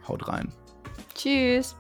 [0.08, 0.52] Haut rein.
[1.16, 1.76] Tschüss.